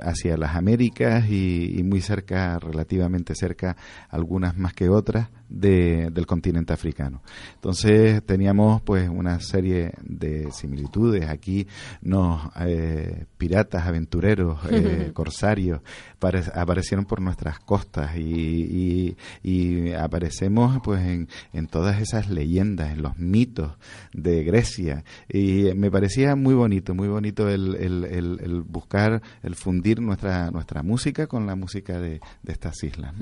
hacia 0.00 0.36
las 0.36 0.56
Américas 0.56 1.28
y, 1.30 1.78
y 1.78 1.82
muy 1.82 2.00
cerca, 2.00 2.58
relativamente 2.58 3.34
cerca, 3.34 3.76
algunas 4.10 4.56
más 4.56 4.74
que 4.74 4.88
otras, 4.88 5.28
del 5.50 6.26
continente 6.26 6.72
africano. 6.72 7.22
Entonces 7.54 8.24
teníamos 8.24 8.80
pues 8.82 9.08
una 9.08 9.40
serie 9.40 9.92
de 10.02 10.50
similitudes. 10.52 11.28
Aquí 11.28 11.66
nos 12.00 12.40
eh, 12.60 13.26
piratas, 13.36 13.86
aventureros, 13.86 14.58
eh, 14.70 15.10
corsarios 15.14 15.80
aparecieron 16.54 17.06
por 17.06 17.20
nuestras 17.20 17.58
costas 17.58 18.16
y, 18.16 19.16
aparecemos 19.98 20.80
pues 20.84 21.00
en, 21.02 21.28
en, 21.52 21.66
todas 21.66 22.00
esas 22.00 22.28
leyendas, 22.28 22.92
en 22.92 23.02
los 23.02 23.18
mitos 23.18 23.72
de 24.12 24.44
Grecia 24.44 25.04
y 25.28 25.72
me 25.74 25.90
parecía 25.90 26.36
muy 26.36 26.54
bonito, 26.54 26.94
muy 26.94 27.08
bonito 27.08 27.48
el, 27.48 27.74
el, 27.74 28.62
buscar, 28.62 29.22
el 29.42 29.54
fundir 29.54 30.00
nuestra 30.00 30.50
nuestra 30.50 30.82
música 30.82 31.26
con 31.26 31.46
la 31.46 31.54
música 31.54 31.98
de, 31.98 32.20
estas 32.46 32.82
islas. 32.84 33.14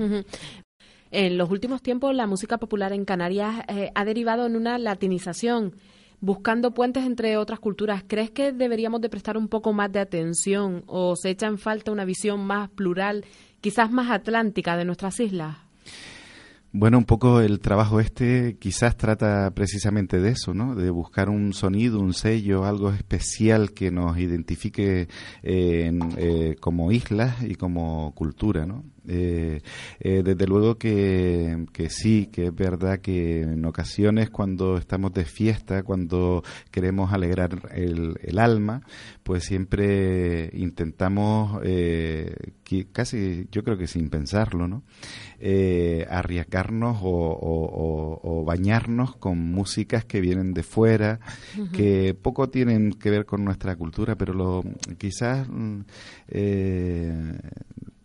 En 1.11 1.37
los 1.37 1.49
últimos 1.49 1.81
tiempos 1.81 2.15
la 2.15 2.27
música 2.27 2.57
popular 2.57 2.93
en 2.93 3.05
Canarias 3.05 3.63
eh, 3.67 3.91
ha 3.95 4.05
derivado 4.05 4.45
en 4.45 4.55
una 4.55 4.77
latinización, 4.77 5.75
buscando 6.21 6.73
puentes 6.73 7.05
entre 7.05 7.37
otras 7.37 7.59
culturas. 7.59 8.03
¿Crees 8.07 8.29
que 8.29 8.51
deberíamos 8.51 9.01
de 9.01 9.09
prestar 9.09 9.37
un 9.37 9.47
poco 9.47 9.73
más 9.73 9.91
de 9.91 9.99
atención 9.99 10.83
o 10.85 11.15
se 11.15 11.31
echa 11.31 11.47
en 11.47 11.57
falta 11.57 11.91
una 11.91 12.05
visión 12.05 12.45
más 12.45 12.69
plural, 12.69 13.25
quizás 13.61 13.91
más 13.91 14.11
atlántica 14.11 14.77
de 14.77 14.85
nuestras 14.85 15.19
islas? 15.19 15.57
Bueno, 16.71 16.99
un 16.99 17.05
poco 17.05 17.41
el 17.41 17.59
trabajo 17.59 17.99
este 17.99 18.57
quizás 18.59 18.95
trata 18.95 19.49
precisamente 19.55 20.19
de 20.19 20.29
eso, 20.29 20.53
¿no? 20.53 20.75
De 20.75 20.91
buscar 20.91 21.27
un 21.27 21.53
sonido, 21.53 21.99
un 21.99 22.13
sello, 22.13 22.63
algo 22.63 22.91
especial 22.91 23.71
que 23.71 23.89
nos 23.89 24.19
identifique 24.19 25.07
eh, 25.41 25.91
eh, 26.17 26.55
como 26.59 26.91
islas 26.91 27.41
y 27.41 27.55
como 27.55 28.13
cultura, 28.13 28.67
¿no? 28.67 28.83
Eh, 29.11 29.61
eh, 29.99 30.21
desde 30.23 30.45
luego 30.45 30.77
que, 30.77 31.65
sí, 31.89 32.29
que 32.31 32.47
es 32.47 32.55
verdad 32.55 32.99
que 32.99 33.41
en 33.41 33.65
ocasiones 33.65 34.29
cuando 34.29 34.77
estamos 34.77 35.11
de 35.13 35.25
fiesta, 35.25 35.81
cuando 35.81 36.43
queremos 36.69 37.11
alegrar 37.11 37.69
el, 37.73 38.37
alma, 38.37 38.83
pues 39.23 39.45
siempre 39.45 40.51
intentamos, 40.53 41.59
eh, 41.63 42.53
casi 42.91 43.47
yo 43.51 43.63
creo 43.63 43.77
que 43.77 43.87
sin 43.87 44.09
pensarlo, 44.09 44.67
¿no? 44.67 44.83
arriesgarnos 46.09 46.99
o, 47.01 48.43
bañarnos 48.45 49.15
con 49.15 49.39
músicas 49.39 50.05
que 50.05 50.21
vienen 50.21 50.53
de 50.53 50.63
fuera, 50.63 51.19
que 51.73 52.13
poco 52.13 52.49
tienen 52.49 52.93
que 52.93 53.09
ver 53.09 53.25
con 53.25 53.43
nuestra 53.43 53.75
cultura, 53.75 54.15
pero 54.15 54.33
lo, 54.33 54.63
quizás 54.97 55.47
mm, 55.49 55.81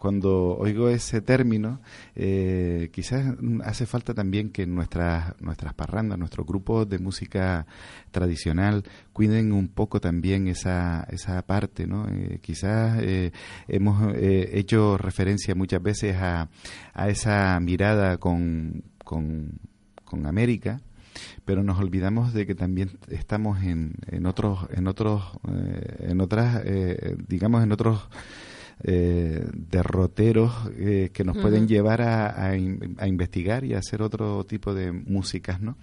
cuando 0.05 0.59
oigo 0.59 0.90
ese 0.90 1.23
término, 1.23 1.81
eh, 2.14 2.90
quizás 2.93 3.25
hace 3.64 3.87
falta 3.87 4.12
también 4.12 4.51
que 4.51 4.67
nuestras, 4.67 5.33
nuestras 5.40 5.73
parrandas, 5.73 6.19
nuestros 6.19 6.47
grupos 6.47 6.87
de 6.87 6.99
música 6.99 7.67
tradicional 8.11 8.85
cuiden 9.14 9.51
un 9.53 9.69
poco 9.69 10.03
también 10.03 10.47
esa, 10.47 11.07
esa 11.09 11.40
parte, 11.47 11.87
¿no? 11.87 12.07
Eh, 12.07 12.38
quizás 12.43 12.99
eh, 13.01 13.33
hemos 13.67 14.14
hecho 14.14 14.99
referencia 14.99 15.55
muchas 15.55 15.83
veces 15.83 16.17
a, 16.17 16.51
a 16.93 17.09
esa 17.09 17.59
mirada 17.61 18.19
con, 18.19 18.85
con, 19.05 19.59
con 20.05 20.27
América, 20.27 20.83
pero 21.47 21.62
nos 21.62 21.79
olvidamos 21.79 22.35
de 22.35 22.47
que 22.47 22.55
también 22.55 22.90
estamos 23.09 23.62
en, 23.62 23.95
en 24.09 24.27
otros 24.27 24.69
en 24.71 24.87
otros 24.87 25.23
en 26.01 26.21
otras 26.21 26.62
digamos 27.27 27.62
en 27.62 27.73
otros 27.73 28.11
eh, 28.83 29.47
derroteros 29.53 30.53
eh, 30.77 31.11
que 31.13 31.25
nos 31.25 31.37
pueden 31.39 31.69
llevar 31.69 32.03
a, 32.03 32.51
a, 32.51 32.57
investigar 33.07 33.65
y 33.65 33.75
a 33.75 33.79
hacer 33.79 34.03
otro 34.03 34.45
tipo 34.45 34.75
de 34.75 34.93
músicas, 34.93 35.61
¿no? 35.61 35.77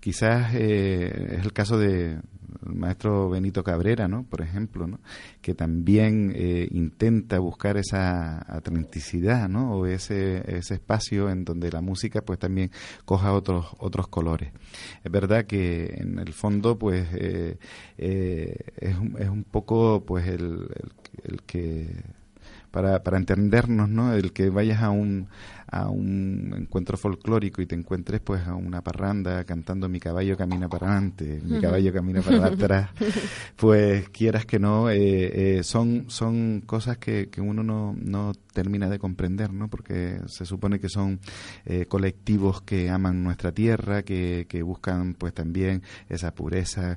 Quizás 0.00 0.54
eh, 0.54 1.36
es 1.38 1.44
el 1.44 1.52
caso 1.52 1.78
de 1.78 2.18
maestro 2.62 3.28
Benito 3.28 3.62
Cabrera, 3.64 4.08
¿no? 4.08 4.24
Por 4.24 4.42
ejemplo, 4.42 4.86
¿no? 4.86 5.00
Que 5.40 5.54
también 5.54 6.32
eh, 6.34 6.68
intenta 6.70 7.38
buscar 7.38 7.76
esa 7.76 8.38
autenticidad, 8.38 9.48
¿no? 9.48 9.72
O 9.72 9.86
ese, 9.86 10.42
ese 10.56 10.74
espacio 10.74 11.28
en 11.30 11.44
donde 11.44 11.70
la 11.70 11.80
música, 11.80 12.22
pues 12.22 12.38
también 12.38 12.70
coja 13.04 13.32
otros 13.32 13.66
otros 13.78 14.08
colores. 14.08 14.52
Es 15.04 15.10
verdad 15.10 15.46
que 15.46 15.94
en 15.98 16.18
el 16.18 16.32
fondo, 16.32 16.78
pues 16.78 17.12
es, 17.12 17.58
es 17.98 19.28
un 19.28 19.44
poco, 19.50 20.04
pues 20.06 20.26
el, 20.28 20.68
el 21.24 21.42
que 21.42 21.86
para, 22.76 23.02
para 23.02 23.16
entendernos, 23.16 23.88
¿no? 23.88 24.12
El 24.12 24.34
que 24.34 24.50
vayas 24.50 24.82
a 24.82 24.90
un, 24.90 25.28
a 25.68 25.88
un 25.88 26.54
encuentro 26.56 26.96
folclórico 26.96 27.60
y 27.60 27.66
te 27.66 27.74
encuentres 27.74 28.20
pues 28.20 28.46
a 28.46 28.54
una 28.54 28.82
parranda 28.82 29.44
cantando 29.44 29.88
mi 29.88 29.98
caballo 30.00 30.36
camina 30.36 30.68
para 30.68 30.86
adelante, 30.90 31.40
mi 31.44 31.60
caballo 31.60 31.92
camina 31.92 32.22
para 32.22 32.46
atrás, 32.46 32.90
pues 33.56 34.08
quieras 34.10 34.46
que 34.46 34.58
no, 34.58 34.90
eh, 34.90 35.58
eh, 35.58 35.62
son, 35.62 36.04
son 36.08 36.62
cosas 36.64 36.98
que, 36.98 37.28
que 37.28 37.40
uno 37.40 37.62
no, 37.62 37.94
no 37.98 38.32
termina 38.52 38.88
de 38.88 38.98
comprender, 38.98 39.52
¿no? 39.52 39.68
Porque 39.68 40.20
se 40.26 40.46
supone 40.46 40.80
que 40.80 40.88
son 40.88 41.20
eh, 41.64 41.86
colectivos 41.86 42.62
que 42.62 42.88
aman 42.88 43.22
nuestra 43.22 43.52
tierra, 43.52 44.02
que, 44.02 44.46
que 44.48 44.62
buscan 44.62 45.14
pues 45.14 45.34
también 45.34 45.82
esa 46.08 46.34
pureza, 46.34 46.96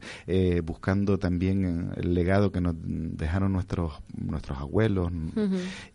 buscando 0.63 1.17
también 1.17 1.91
el 1.97 2.13
legado 2.13 2.51
que 2.51 2.61
nos 2.61 2.75
dejaron 2.79 3.51
nuestros, 3.51 3.93
nuestros 4.15 4.57
abuelos. 4.59 5.11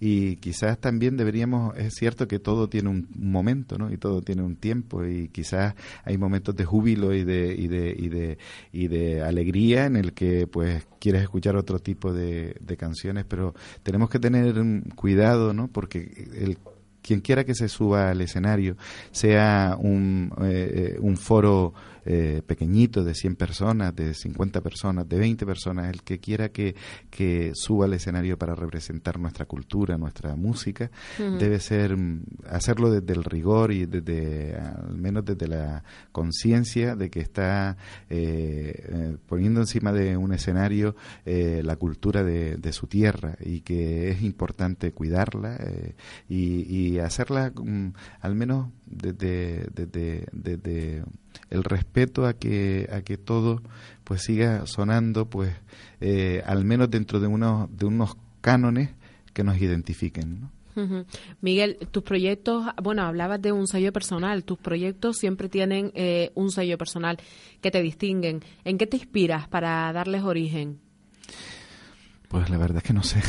Y 0.01 0.37
quizás 0.37 0.79
también 0.79 1.17
deberíamos, 1.17 1.77
es 1.79 1.95
cierto 1.95 2.29
que 2.29 2.39
todo 2.39 2.64
tiene 2.69 2.89
un, 2.89 3.09
momento, 3.17 3.79
¿no? 3.79 3.93
Y 3.93 3.97
todo 3.97 4.23
tiene 4.23 4.43
un 4.43 4.57
tiempo 4.57 5.05
y 5.05 5.29
quizás 5.29 5.75
hay 6.05 6.19
momentos 6.19 6.55
de 6.57 6.65
júbilo 6.65 7.15
y 7.15 7.25
de, 7.25 7.55
y 7.57 7.69
de, 7.69 7.95
y 7.99 8.09
de, 8.09 8.39
y 8.73 8.89
de 8.89 9.23
alegría 9.23 9.87
en 9.87 9.97
el 9.97 10.13
que 10.13 10.47
pues 10.47 10.87
quieres 10.99 11.23
escuchar 11.23 11.57
otro 11.57 11.79
tipo 11.79 12.13
de, 12.13 12.55
canciones, 12.79 13.25
pero 13.25 13.55
tenemos 13.83 14.11
que 14.11 14.19
tener 14.19 14.55
cuidado, 14.97 15.53
¿no? 15.53 15.69
Porque 15.69 16.29
el 16.35 16.59
quien 17.03 17.21
quiera 17.21 17.45
que 17.45 17.55
se 17.55 17.69
suba 17.69 18.11
al 18.11 18.21
escenario, 18.23 18.77
sea 19.11 19.77
un, 19.79 20.33
eh, 20.43 20.95
eh, 20.95 20.99
un 21.01 21.19
foro 21.19 21.75
eh, 22.07 22.43
pequeñito 22.47 23.05
de 23.05 23.15
100 23.15 23.37
personas, 23.37 23.95
de 23.95 24.15
50 24.15 24.61
personas, 24.61 25.09
de 25.09 25.19
20 25.19 25.47
personas, 25.47 25.89
el 25.91 26.03
que 26.03 26.19
quiera 26.19 26.51
que, 26.51 26.75
que 27.11 27.53
suba 27.55 27.87
al 27.87 27.95
escenario 27.95 28.39
para 28.39 28.55
representar 28.55 29.19
nuestra 29.19 29.47
cultura, 29.47 29.97
nuestra 29.97 30.37
música, 30.37 30.91
debe 31.19 31.61
ser 31.61 31.97
mm, 31.97 32.25
hacerlo 32.51 32.91
desde 32.91 33.13
el 33.13 33.25
rigor 33.25 33.73
y 33.73 33.87
desde, 33.87 34.57
al 34.57 34.97
menos 34.97 35.25
desde 35.25 35.49
la 35.49 35.83
conciencia 36.13 36.95
de 36.97 37.11
que 37.11 37.21
está 37.21 37.77
eh, 38.11 38.87
eh, 38.89 39.17
poniendo 39.27 39.61
encima 39.61 39.93
de 39.93 40.17
un 40.17 40.33
escenario 40.33 40.97
la 41.25 41.77
cultura 41.77 42.23
de, 42.23 42.57
de, 42.57 42.73
su 42.73 42.87
tierra 42.87 43.37
y 43.41 43.61
que 43.61 44.11
es 44.11 44.23
importante 44.23 44.93
cuidarla 44.93 45.59
y, 46.29 46.95
y, 46.95 46.99
hacerla 46.99 47.53
mm, 47.55 47.93
al 48.21 48.35
menos 48.35 48.69
desde, 48.87 49.67
desde, 49.75 50.27
desde 50.33 51.05
el 51.51 51.65
respeto 51.65 52.27
a 52.27 52.35
que 52.35 52.89
a 52.93 53.03
que 53.03 53.17
todo 53.17 53.63
pues 54.05 54.23
siga 54.23 54.67
sonando 54.67 55.27
pues 55.27 55.55
eh, 56.01 56.43
al 56.47 56.65
menos 56.65 56.91
dentro 56.91 57.21
de 57.21 57.27
unos 57.27 57.69
de 57.77 57.87
unos 57.87 58.17
cánones 58.41 58.91
que 59.33 59.45
nos 59.45 59.61
identifiquen 59.61 60.51
Miguel, 61.41 61.79
tus 61.91 62.03
proyectos, 62.03 62.65
bueno, 62.83 63.03
hablabas 63.03 63.41
de 63.41 63.53
un 63.53 63.67
sello 63.67 63.93
personal, 63.93 64.45
tus 64.45 64.59
proyectos 64.59 65.19
siempre 65.19 65.49
tienen 65.49 65.93
eh, 65.95 66.33
un 66.35 66.51
sello 66.51 66.77
personal 66.79 67.19
que 67.61 67.71
te 67.71 67.81
distinguen. 67.81 68.43
¿En 68.65 68.79
qué 68.79 68.87
te 68.87 68.97
inspiras 68.97 69.47
para 69.49 69.93
darles 69.93 70.25
origen? 70.25 70.81
Pues 72.35 72.51
la 72.51 72.59
verdad 72.59 72.79
es 72.79 72.83
que 72.83 72.93
no 72.93 73.05
sé, 73.05 73.21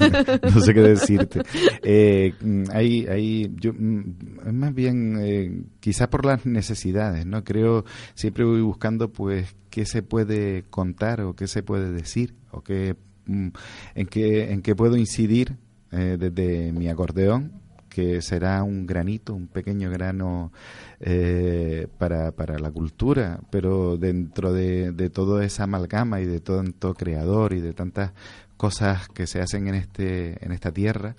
no 0.54 0.60
sé 0.62 0.72
qué 0.72 0.80
decirte. 0.80 1.42
Eh, 1.82 2.32
hay, 2.72 3.06
hay, 3.06 3.54
yo, 3.56 3.74
mm, 3.74 4.54
más 4.54 4.74
bien, 4.74 5.18
eh, 5.20 5.64
quizá 5.80 6.08
por 6.08 6.24
las 6.24 6.46
necesidades, 6.46 7.26
¿no? 7.26 7.44
Creo, 7.44 7.84
siempre 8.14 8.42
voy 8.42 8.62
buscando, 8.62 9.12
pues, 9.12 9.54
qué 9.68 9.84
se 9.84 10.02
puede 10.02 10.62
contar 10.70 11.20
o 11.20 11.36
qué 11.36 11.46
se 11.46 11.62
puede 11.62 11.92
decir 11.92 12.36
o 12.52 12.62
qué, 12.62 12.96
mm, 13.26 13.48
en 13.96 14.06
qué, 14.06 14.50
en 14.50 14.62
qué 14.62 14.74
puedo 14.74 14.96
incidir 14.96 15.58
eh, 15.92 16.16
desde 16.18 16.72
mi 16.72 16.88
acordeón, 16.88 17.60
que 17.94 18.20
será 18.22 18.64
un 18.64 18.86
granito, 18.86 19.34
un 19.34 19.46
pequeño 19.46 19.88
grano 19.88 20.50
eh, 20.98 21.86
para, 21.96 22.32
para 22.32 22.58
la 22.58 22.72
cultura, 22.72 23.38
pero 23.50 23.96
dentro 23.96 24.52
de, 24.52 24.90
de 24.90 25.10
toda 25.10 25.44
esa 25.44 25.62
amalgama 25.64 26.20
y 26.20 26.26
de 26.26 26.40
tanto 26.40 26.94
creador 26.94 27.52
y 27.52 27.60
de 27.60 27.72
tantas 27.72 28.12
cosas 28.56 29.08
que 29.08 29.26
se 29.26 29.40
hacen 29.40 29.68
en 29.68 29.74
este 29.74 30.44
en 30.44 30.52
esta 30.52 30.72
tierra 30.72 31.16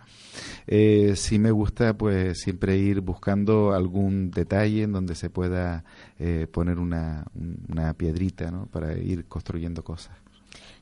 eh, 0.68 1.14
sí 1.16 1.40
me 1.40 1.52
gusta 1.52 1.98
pues 1.98 2.40
siempre 2.40 2.78
ir 2.78 3.02
buscando 3.02 3.74
algún 3.74 4.32
detalle 4.32 4.84
en 4.84 4.92
donde 4.92 5.16
se 5.16 5.30
pueda 5.30 5.84
eh, 6.20 6.48
poner 6.52 6.80
una, 6.80 7.26
una 7.70 7.94
piedrita 7.94 8.52
¿no? 8.52 8.68
para 8.68 8.98
ir 8.98 9.26
construyendo 9.26 9.84
cosas 9.84 10.16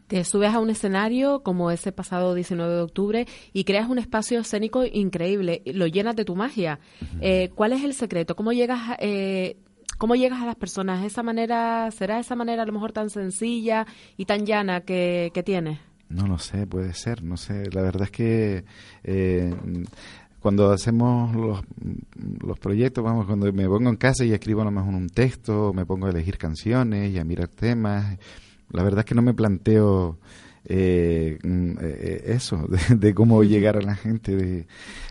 Te 0.08 0.24
subes 0.24 0.54
a 0.54 0.60
un 0.60 0.70
escenario 0.70 1.42
como 1.42 1.72
ese 1.72 1.92
pasado 1.92 2.36
19 2.36 2.74
de 2.74 2.82
octubre 2.82 3.28
y 3.52 3.64
creas 3.64 3.90
un 3.90 3.98
espacio 3.98 4.40
escénico 4.40 4.86
increíble, 4.86 5.62
lo 5.66 5.88
llenas 5.88 6.16
de 6.16 6.26
tu 6.26 6.36
magia. 6.36 6.80
Eh, 7.22 7.50
¿Cuál 7.56 7.74
es 7.74 7.84
el 7.84 7.94
secreto? 7.94 8.36
¿Cómo 8.36 8.52
llegas, 8.52 8.98
eh, 9.00 9.58
¿Cómo 9.98 10.16
llegas 10.16 10.42
a 10.42 10.46
las 10.46 10.56
personas? 10.56 11.06
¿Esa 11.06 11.24
manera, 11.24 11.90
¿Será 11.92 12.20
esa 12.20 12.36
manera 12.36 12.64
a 12.64 12.66
lo 12.66 12.74
mejor 12.74 12.92
tan 12.92 13.10
sencilla 13.10 13.88
y 14.18 14.26
tan 14.26 14.46
llana 14.46 14.82
que, 14.82 15.32
que 15.34 15.44
tienes? 15.44 15.80
No 16.10 16.28
lo 16.28 16.38
sé, 16.38 16.68
puede 16.68 16.94
ser, 16.94 17.24
no 17.24 17.38
sé. 17.38 17.70
La 17.72 17.82
verdad 17.82 18.04
es 18.04 18.12
que 18.12 18.66
eh, 19.04 19.54
cuando 20.40 20.72
hacemos 20.72 21.36
los, 21.36 21.62
los, 22.46 22.60
proyectos, 22.60 23.04
vamos, 23.04 23.26
cuando 23.26 23.52
me 23.52 23.68
pongo 23.68 23.90
en 23.90 23.96
casa 23.96 24.26
y 24.26 24.34
escribo 24.34 24.64
lo 24.64 24.72
mejor 24.72 24.94
un 24.94 25.10
texto, 25.10 25.74
me 25.74 25.86
pongo 25.86 26.08
a 26.08 26.10
elegir 26.10 26.38
canciones 26.38 27.12
y 27.12 27.18
a 27.18 27.24
mirar 27.24 27.48
temas, 27.48 28.18
la 28.70 28.84
verdad 28.84 29.00
es 29.00 29.06
que 29.06 29.16
no 29.16 29.22
me 29.22 29.34
planteo 29.34 30.18
eh, 30.66 31.38
mm, 31.44 31.72
eh, 31.72 31.78
eh, 31.82 32.24
eso, 32.28 32.68
de, 32.90 33.14
cómo 33.14 33.44
llegar 33.44 33.78
a 33.78 33.82
la 33.82 33.96
gente. 33.96 34.36
De, 34.36 34.68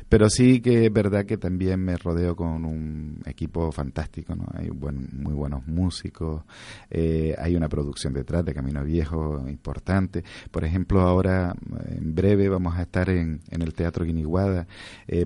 pero 0.09 0.29
sí 0.29 0.61
que 0.61 0.87
es 0.87 0.93
verdad 0.93 1.25
que 1.25 1.37
también 1.39 1.81
me 1.81 1.97
rodeo 1.97 2.37
con 2.37 2.65
un 2.65 3.23
equipo 3.27 3.73
fantástico, 3.73 4.35
¿no? 4.35 4.47
Hay 4.55 4.69
buen, 4.69 5.09
muy 5.13 5.33
buenos 5.33 5.67
músicos, 5.67 6.43
eh, 6.91 7.35
hay 7.39 7.57
una 7.57 7.69
producción 7.69 8.13
detrás 8.13 8.45
de 8.45 8.55
Camino 8.55 8.85
Viejo 8.85 9.45
importante. 9.49 10.23
Por 10.51 10.65
ejemplo, 10.65 11.01
ahora 11.01 11.55
en 11.89 12.15
breve 12.15 12.49
vamos 12.49 12.77
a 12.77 12.83
estar 12.83 13.09
en, 13.09 13.41
en 13.51 13.63
el 13.63 13.75
Teatro 13.75 14.05
Guiniguada 14.05 14.67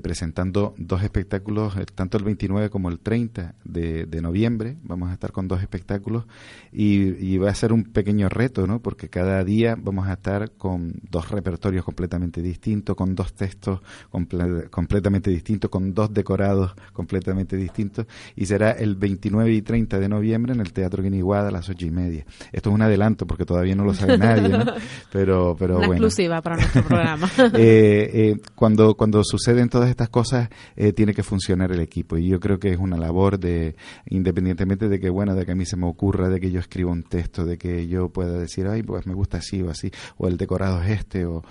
presentando 0.03 0.75
dos 0.79 1.03
espectáculos, 1.03 1.75
tanto 1.95 2.19
el 2.19 2.25
29 2.25 2.71
como 2.71 2.89
el 2.89 3.01
30 3.01 3.55
de, 3.65 4.07
de 4.07 4.23
noviembre. 4.23 4.77
Vamos 4.83 5.11
a 5.11 5.15
estar 5.15 5.33
con 5.33 5.49
dos 5.49 5.63
espectáculos 5.63 6.27
y, 6.73 7.17
y 7.25 7.39
va 7.39 7.51
a 7.51 7.55
ser 7.55 7.73
un 7.73 7.85
pequeño 7.85 8.29
reto, 8.29 8.67
¿no? 8.67 8.81
Porque 8.81 9.09
cada 9.09 9.43
día 9.45 9.77
vamos 9.77 10.09
a 10.09 10.16
estar 10.17 10.53
con 10.53 10.93
dos 11.11 11.31
repertorios 11.31 11.85
completamente 11.85 12.43
distintos, 12.43 12.97
con 12.97 13.15
dos 13.15 13.33
textos 13.33 13.81
completamente 14.11 14.67
completamente 14.71 15.31
distinto, 15.31 15.71
con 15.71 15.95
dos 15.95 16.13
decorados 16.13 16.75
completamente 16.93 17.57
distintos, 17.57 18.07
y 18.35 18.47
será 18.47 18.73
el 18.73 18.97
29 18.97 19.53
y 19.53 19.63
30 19.63 19.99
de 19.99 20.09
noviembre 20.09 20.53
en 20.53 20.61
el 20.61 20.73
Teatro 20.73 21.03
Guiniguada 21.03 21.49
a 21.49 21.51
las 21.51 21.69
ocho 21.69 21.87
y 21.87 21.91
media. 21.91 22.25
Esto 22.53 22.71
es 22.71 22.75
un 22.75 22.83
adelanto 22.83 23.27
porque 23.27 23.45
todavía 23.45 23.75
no 23.75 23.85
lo 23.85 23.95
sabe 23.95 24.19
nadie, 24.19 24.57
pero, 25.13 25.57
pero 25.59 25.79
Una 25.79 25.87
bueno. 25.87 26.07
exclusiva 26.07 26.41
para 26.41 26.57
nuestro 26.57 26.83
programa. 26.83 27.31
eh, 27.55 28.11
eh, 28.13 28.37
cuando, 28.55 28.95
cuando 28.95 29.23
suceden 29.25 29.69
todas 29.69 29.91
estas 29.91 30.09
cosas, 30.09 30.49
eh, 30.77 30.93
tiene 30.93 31.15
que 31.15 31.23
funcionar 31.23 31.73
el 31.73 31.81
equipo, 31.81 32.17
y 32.17 32.29
yo 32.29 32.41
creo 32.41 32.59
que 32.59 32.71
es 32.71 32.79
una 32.79 32.97
labor 32.97 33.39
de, 33.39 33.77
independientemente 34.09 34.89
de 34.89 34.99
que, 35.01 35.11
bueno, 35.11 35.35
de 35.35 35.45
que 35.45 35.53
a 35.53 35.57
mí 35.57 35.67
se 35.67 35.77
me 35.77 35.87
ocurra, 35.87 36.29
de 36.29 36.41
que 36.41 36.51
yo 36.51 36.61
escriba 36.61 36.91
un 36.91 37.03
texto, 37.03 37.45
de 37.45 37.59
que 37.59 37.87
yo 37.87 38.09
pueda 38.09 38.39
decir, 38.39 38.67
ay, 38.67 38.83
pues 38.83 39.07
me 39.07 39.15
gusta 39.15 39.39
así 39.39 39.63
o 39.63 39.71
así, 39.71 39.91
o 40.17 40.29
el 40.29 40.37
decorado 40.37 40.83
es 40.83 40.91
este, 41.01 41.27
o 41.27 41.43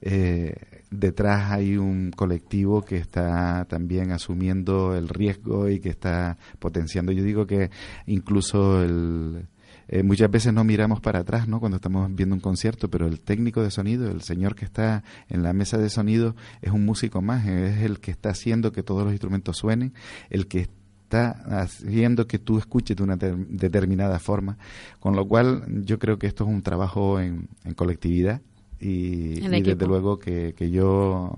eh, 0.00 0.54
detrás 0.90 1.52
hay 1.52 1.76
un 1.76 2.10
colectivo 2.10 2.82
que 2.82 2.96
está 2.96 3.66
también 3.68 4.12
asumiendo 4.12 4.96
el 4.96 5.08
riesgo 5.08 5.68
y 5.68 5.80
que 5.80 5.90
está 5.90 6.38
potenciando. 6.58 7.12
Yo 7.12 7.22
digo 7.22 7.46
que 7.46 7.70
incluso 8.06 8.82
el, 8.82 9.46
eh, 9.88 10.02
muchas 10.02 10.30
veces 10.30 10.52
no 10.52 10.64
miramos 10.64 11.00
para 11.00 11.20
atrás, 11.20 11.48
¿no? 11.48 11.60
Cuando 11.60 11.76
estamos 11.76 12.14
viendo 12.14 12.34
un 12.34 12.40
concierto, 12.40 12.88
pero 12.88 13.06
el 13.06 13.20
técnico 13.20 13.62
de 13.62 13.72
sonido, 13.72 14.10
el 14.10 14.22
señor 14.22 14.54
que 14.54 14.64
está 14.64 15.02
en 15.28 15.42
la 15.42 15.52
mesa 15.52 15.78
de 15.78 15.90
sonido, 15.90 16.36
es 16.62 16.70
un 16.72 16.84
músico 16.84 17.22
más, 17.22 17.46
es 17.46 17.82
el 17.82 18.00
que 18.00 18.10
está 18.10 18.30
haciendo 18.30 18.72
que 18.72 18.82
todos 18.82 19.02
los 19.02 19.12
instrumentos 19.12 19.56
suenen, 19.56 19.92
el 20.28 20.46
que 20.46 20.60
está 20.60 20.79
haciendo 21.18 22.26
que 22.26 22.38
tú 22.38 22.58
escuches 22.58 22.96
de 22.96 23.02
una 23.02 23.16
determinada 23.16 24.18
forma, 24.18 24.56
con 24.98 25.16
lo 25.16 25.26
cual 25.26 25.84
yo 25.84 25.98
creo 25.98 26.18
que 26.18 26.26
esto 26.26 26.44
es 26.44 26.50
un 26.50 26.62
trabajo 26.62 27.20
en, 27.20 27.48
en 27.64 27.74
colectividad 27.74 28.40
y, 28.80 29.44
y 29.44 29.62
desde 29.62 29.86
luego 29.86 30.18
que, 30.18 30.54
que 30.54 30.70
yo 30.70 31.32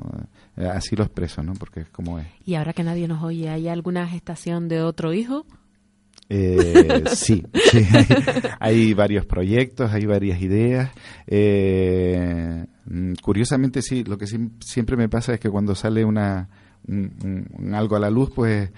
eh, 0.56 0.66
así 0.66 0.94
lo 0.94 1.02
expreso, 1.02 1.42
¿no? 1.42 1.54
Porque 1.54 1.80
es 1.80 1.88
como 1.88 2.18
es. 2.18 2.26
Y 2.46 2.54
ahora 2.54 2.72
que 2.72 2.84
nadie 2.84 3.08
nos 3.08 3.22
oye, 3.22 3.48
¿hay 3.48 3.68
alguna 3.68 4.06
gestación 4.06 4.68
de 4.68 4.82
otro 4.82 5.12
hijo? 5.12 5.44
Eh, 6.28 7.04
sí, 7.12 7.44
sí. 7.70 7.84
Hay, 7.92 8.06
hay, 8.60 8.94
varios 8.94 9.26
proyectos, 9.26 9.92
hay 9.92 10.06
varias 10.06 10.40
ideas. 10.40 10.92
Eh, 11.26 12.64
curiosamente, 13.20 13.82
sí, 13.82 14.04
lo 14.04 14.16
que 14.16 14.26
siempre 14.60 14.96
me 14.96 15.08
pasa 15.08 15.34
es 15.34 15.40
que 15.40 15.50
cuando 15.50 15.74
sale 15.74 16.04
una 16.04 16.48
un, 16.86 17.48
un, 17.58 17.74
algo 17.74 17.96
a 17.96 18.00
la 18.00 18.10
luz, 18.10 18.30
pues 18.34 18.70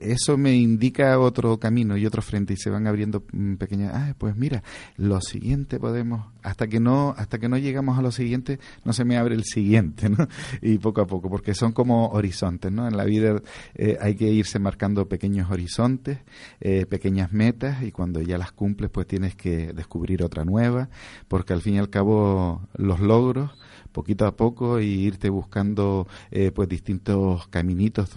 eso 0.00 0.38
me 0.38 0.54
indica 0.54 1.18
otro 1.18 1.58
camino 1.58 1.96
y 1.96 2.06
otro 2.06 2.22
frente 2.22 2.54
y 2.54 2.56
se 2.56 2.70
van 2.70 2.86
abriendo 2.86 3.24
pequeñas 3.58 3.92
ah 3.94 4.14
pues 4.16 4.36
mira 4.36 4.62
lo 4.96 5.20
siguiente 5.20 5.78
podemos 5.80 6.26
hasta 6.42 6.68
que 6.68 6.78
no 6.78 7.14
hasta 7.16 7.38
que 7.38 7.48
no 7.48 7.58
llegamos 7.58 7.98
a 7.98 8.02
lo 8.02 8.12
siguiente 8.12 8.60
no 8.84 8.92
se 8.92 9.04
me 9.04 9.16
abre 9.16 9.34
el 9.34 9.44
siguiente 9.44 10.08
¿no? 10.10 10.28
y 10.60 10.78
poco 10.78 11.00
a 11.00 11.06
poco 11.06 11.28
porque 11.28 11.54
son 11.54 11.72
como 11.72 12.08
horizontes 12.08 12.70
no 12.70 12.86
en 12.86 12.96
la 12.96 13.04
vida 13.04 13.42
eh, 13.74 13.98
hay 14.00 14.14
que 14.14 14.30
irse 14.30 14.58
marcando 14.58 15.08
pequeños 15.08 15.50
horizontes 15.50 16.18
eh, 16.60 16.86
pequeñas 16.86 17.32
metas 17.32 17.82
y 17.82 17.90
cuando 17.90 18.20
ya 18.20 18.38
las 18.38 18.52
cumples 18.52 18.90
pues 18.90 19.06
tienes 19.06 19.34
que 19.34 19.72
descubrir 19.72 20.22
otra 20.22 20.44
nueva 20.44 20.88
porque 21.28 21.52
al 21.52 21.60
fin 21.60 21.74
y 21.74 21.78
al 21.78 21.90
cabo 21.90 22.68
los 22.74 23.00
logros 23.00 23.50
poquito 23.92 24.26
a 24.26 24.36
poco 24.36 24.80
y 24.80 24.86
irte 24.86 25.30
buscando 25.30 26.06
eh, 26.30 26.50
pues 26.52 26.68
distintos 26.68 27.46
caminitos 27.48 28.10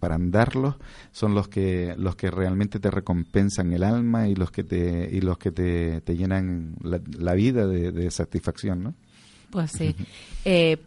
para 0.00 0.16
andarlos. 0.16 0.76
Son 1.12 1.34
los 1.34 1.48
que 1.48 1.94
los 1.96 2.16
que 2.16 2.30
realmente 2.30 2.80
te 2.80 2.90
recompensan 2.90 3.72
el 3.72 3.82
alma 3.82 4.28
y 4.28 4.34
los 4.34 4.50
que 4.50 4.64
te 4.64 5.08
y 5.12 5.20
los 5.20 5.38
que 5.38 5.52
te, 5.52 6.00
te 6.00 6.16
llenan 6.16 6.76
la, 6.82 7.00
la 7.18 7.34
vida 7.34 7.66
de, 7.66 7.92
de, 7.92 8.10
satisfacción 8.10 8.82
¿no? 8.82 8.94
pues 9.50 9.72
sí. 9.72 9.94
Eh, 10.44 10.78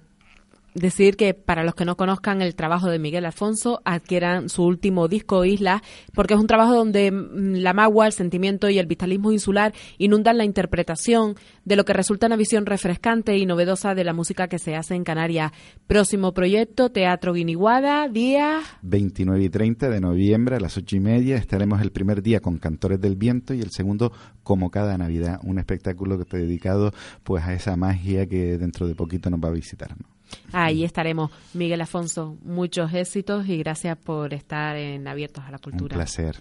decir 0.74 1.16
que 1.16 1.34
para 1.34 1.64
los 1.64 1.76
que 1.76 1.86
no 1.86 1.98
conozcan 1.98 2.42
el 2.42 2.56
trabajo 2.56 2.90
de 2.90 3.00
Miguel 3.00 3.26
Alfonso, 3.26 3.82
adquieran 3.86 4.50
su 4.50 4.64
último 4.64 5.08
disco 5.08 5.46
Isla, 5.46 5.82
porque 6.14 6.34
es 6.34 6.40
un 6.40 6.48
trabajo 6.48 6.76
donde 6.76 7.12
la 7.12 7.74
magua, 7.74 8.08
el 8.08 8.14
sentimiento 8.14 8.70
y 8.70 8.80
el 8.80 8.86
vitalismo 8.86 9.32
insular 9.32 9.74
inundan 9.98 10.38
la 10.38 10.46
interpretación 10.46 11.36
de 11.66 11.76
lo 11.76 11.86
que 11.86 11.94
resulta 11.94 12.28
una 12.28 12.36
visión 12.36 12.66
refrescante 12.66 13.38
y 13.38 13.46
novedosa 13.46 13.96
de 13.96 14.04
la 14.04 14.14
música 14.14 14.48
que 14.48 14.60
se 14.60 14.76
hace 14.76 14.96
en 14.96 15.04
Canarias. 15.04 15.52
Próximo 15.88 16.34
proyecto, 16.34 16.90
Teatro 16.90 17.34
Guiniguada, 17.34 18.08
día 18.08 18.62
29 18.82 19.44
y 19.44 19.50
30 19.50 19.90
de 19.90 20.02
noviembre 20.02 20.56
a 20.56 20.60
las 20.60 20.78
ocho 20.78 20.96
y 20.96 21.00
media. 21.00 21.38
Estaremos 21.38 21.82
el 21.82 21.92
primer 21.92 22.22
día 22.22 22.40
con 22.40 22.58
Cantores 22.58 23.00
del 23.00 23.16
Viento 23.16 23.54
y 23.54 23.62
el 23.62 23.72
segundo 23.72 24.12
como 24.44 24.72
cada 24.72 24.98
Navidad, 24.98 25.40
un 25.44 25.60
espectáculo 25.60 26.18
que 26.18 26.24
está 26.24 26.38
dedicado 26.38 26.92
pues 27.24 27.44
a 27.44 27.54
esa 27.54 27.76
magia 27.76 28.28
que 28.28 28.58
dentro 28.58 28.88
de 28.88 28.96
poquito 28.96 29.30
nos 29.30 29.40
va 29.40 29.50
a 29.50 29.52
visitar. 29.52 29.92
¿no? 29.92 30.21
Ahí 30.52 30.84
estaremos. 30.84 31.32
Miguel 31.54 31.82
Afonso, 31.82 32.38
muchos 32.44 32.94
éxitos 32.94 33.48
y 33.48 33.58
gracias 33.58 33.98
por 33.98 34.34
estar 34.34 34.76
en 34.76 35.08
Abiertos 35.08 35.44
a 35.46 35.52
la 35.52 35.60
Cultura. 35.60 35.96
Un 35.96 36.00
placer. 36.00 36.38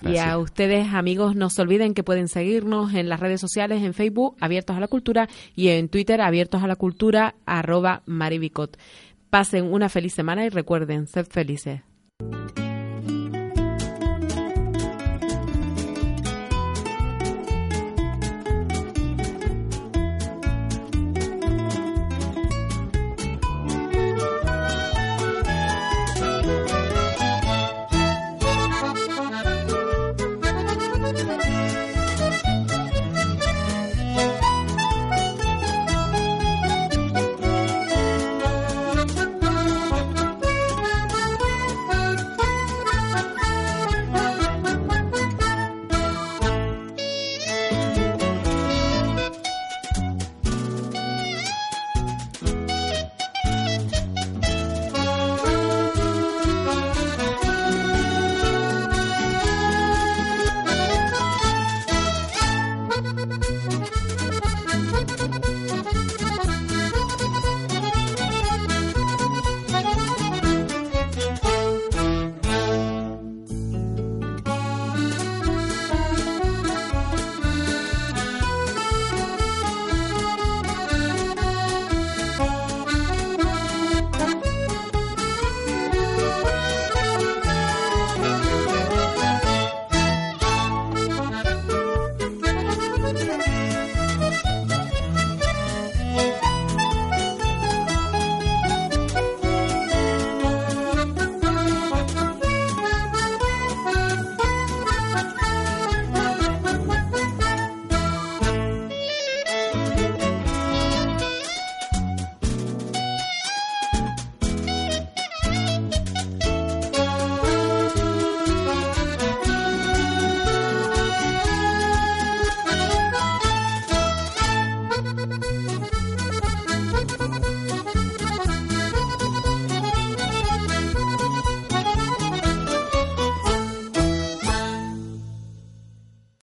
Gracias. 0.00 0.26
Y 0.26 0.28
a 0.28 0.38
ustedes, 0.38 0.94
amigos, 0.94 1.36
no 1.36 1.50
se 1.50 1.60
olviden 1.60 1.92
que 1.92 2.02
pueden 2.02 2.28
seguirnos 2.28 2.94
en 2.94 3.08
las 3.08 3.20
redes 3.20 3.40
sociales, 3.40 3.82
en 3.82 3.92
Facebook, 3.92 4.36
Abiertos 4.40 4.76
a 4.76 4.80
la 4.80 4.88
Cultura, 4.88 5.28
y 5.54 5.68
en 5.68 5.88
Twitter, 5.88 6.22
Abiertos 6.22 6.62
a 6.62 6.66
la 6.66 6.76
Cultura, 6.76 7.34
arroba 7.44 8.02
Maribicot. 8.06 8.78
Pasen 9.28 9.72
una 9.72 9.88
feliz 9.88 10.14
semana 10.14 10.46
y 10.46 10.48
recuerden, 10.48 11.06
sed 11.06 11.26
felices. 11.26 11.82